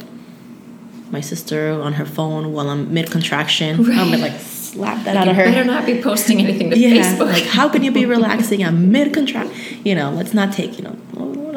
my 1.10 1.20
sister 1.20 1.72
on 1.82 1.94
her 1.94 2.04
phone 2.04 2.52
while 2.52 2.68
I'm 2.70 2.94
mid 2.94 3.10
contraction. 3.10 3.82
Right. 3.84 3.98
I'm 3.98 4.20
like, 4.20 4.38
slap 4.40 5.04
that 5.04 5.14
You 5.14 5.20
out 5.22 5.28
of 5.28 5.36
her. 5.36 5.44
better 5.44 5.64
not 5.64 5.86
be 5.86 6.00
posting 6.00 6.40
anything 6.40 6.70
to 6.70 6.78
yeah. 6.78 6.90
Facebook. 7.02 7.32
Like, 7.32 7.46
how 7.46 7.68
can 7.68 7.82
you 7.82 7.90
be 7.90 8.04
relaxing? 8.06 8.64
I'm 8.64 8.92
mid 8.92 9.12
contract. 9.12 9.50
You 9.84 9.94
know, 9.96 10.10
let's 10.10 10.34
not 10.34 10.52
take, 10.52 10.78
you 10.78 10.84
know, 10.84 10.96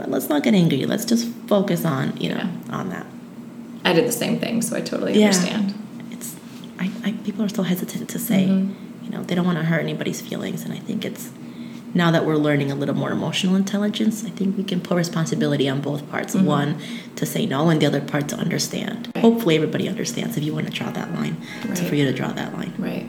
let's 0.07 0.27
not 0.29 0.43
get 0.43 0.53
angry. 0.53 0.85
Let's 0.85 1.05
just 1.05 1.27
focus 1.51 1.83
on, 1.83 2.15
you 2.23 2.29
know, 2.29 2.37
Yeah. 2.69 2.77
on 2.79 2.85
that. 2.95 3.05
I 3.83 3.91
did 3.93 4.05
the 4.07 4.17
same 4.23 4.39
thing, 4.39 4.61
so 4.61 4.71
I 4.77 4.81
totally 4.91 5.13
Yeah. 5.19 5.25
understand. 5.27 5.73
It's, 6.15 6.29
I, 6.79 6.89
I, 7.03 7.09
people 7.27 7.43
are 7.43 7.49
so 7.59 7.63
hesitant 7.63 8.07
to 8.15 8.19
say, 8.29 8.43
Mm-hmm. 8.47 9.03
you 9.05 9.09
know, 9.13 9.21
they 9.27 9.35
don't 9.35 9.45
want 9.51 9.57
to 9.57 9.65
hurt 9.71 9.81
anybody's 9.81 10.21
feelings. 10.21 10.63
And 10.65 10.71
I 10.73 10.77
think 10.87 11.03
it's, 11.09 11.23
now 11.93 12.09
that 12.11 12.25
we're 12.25 12.37
learning 12.47 12.71
a 12.71 12.75
little 12.81 12.95
more 13.03 13.11
emotional 13.11 13.55
intelligence, 13.63 14.23
I 14.23 14.29
think 14.37 14.49
we 14.55 14.63
can 14.71 14.79
put 14.79 14.95
responsibility 14.95 15.67
on 15.73 15.81
both 15.81 16.01
parts. 16.09 16.33
Mm-hmm. 16.35 16.45
One, 16.59 16.69
to 17.19 17.25
say 17.25 17.45
no, 17.45 17.69
and 17.69 17.81
the 17.81 17.87
other 17.91 17.99
part 18.13 18.29
to 18.29 18.37
understand. 18.45 19.09
Hopefully, 19.25 19.55
everybody 19.57 19.89
understands 19.89 20.37
if 20.37 20.43
you 20.45 20.53
want 20.57 20.67
to 20.67 20.73
draw 20.79 20.89
that 20.99 21.09
line, 21.19 21.35
Right. 21.67 21.77
for 21.89 21.95
you 21.99 22.05
to 22.05 22.13
draw 22.13 22.31
that 22.41 22.49
line. 22.57 22.73
Right. 22.89 23.05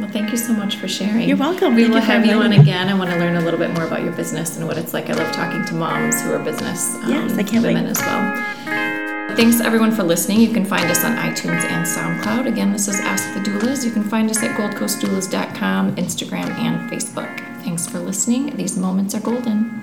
Well, 0.00 0.08
thank 0.10 0.30
you 0.30 0.36
so 0.36 0.52
much 0.52 0.76
for 0.76 0.88
sharing. 0.88 1.28
You're 1.28 1.36
welcome. 1.36 1.74
We 1.74 1.82
Thank 1.82 1.94
will 1.94 2.00
you 2.00 2.06
have 2.06 2.26
you 2.26 2.32
on 2.34 2.52
again. 2.52 2.88
I 2.88 2.94
want 2.94 3.10
to 3.10 3.16
learn 3.18 3.36
a 3.36 3.40
little 3.40 3.58
bit 3.58 3.70
more 3.74 3.84
about 3.84 4.02
your 4.02 4.12
business 4.12 4.56
and 4.56 4.66
what 4.66 4.76
it's 4.78 4.92
like. 4.92 5.10
I 5.10 5.12
love 5.12 5.32
talking 5.34 5.64
to 5.66 5.74
moms 5.74 6.20
who 6.22 6.32
are 6.32 6.38
business 6.38 6.94
um, 6.96 7.10
Yes, 7.10 7.38
I 7.38 7.42
can't 7.42 7.64
women 7.64 7.84
wait. 7.84 7.90
as 7.90 7.98
well. 8.00 9.36
Thanks 9.36 9.60
everyone 9.60 9.92
for 9.92 10.02
listening. 10.02 10.40
You 10.40 10.52
can 10.52 10.64
find 10.64 10.90
us 10.90 11.04
on 11.04 11.12
iTunes 11.16 11.62
and 11.64 11.86
SoundCloud. 11.86 12.46
Again, 12.46 12.72
this 12.72 12.88
is 12.88 12.98
Ask 13.00 13.32
the 13.34 13.40
Doulas. 13.40 13.84
You 13.84 13.90
can 13.90 14.04
find 14.04 14.28
us 14.28 14.42
at 14.42 14.56
goldcoastdoulas.com, 14.58 15.96
Instagram, 15.96 16.50
and 16.58 16.90
Facebook. 16.90 17.38
Thanks 17.62 17.86
for 17.86 17.98
listening. 17.98 18.54
These 18.56 18.76
moments 18.76 19.14
are 19.14 19.20
golden. 19.20 19.81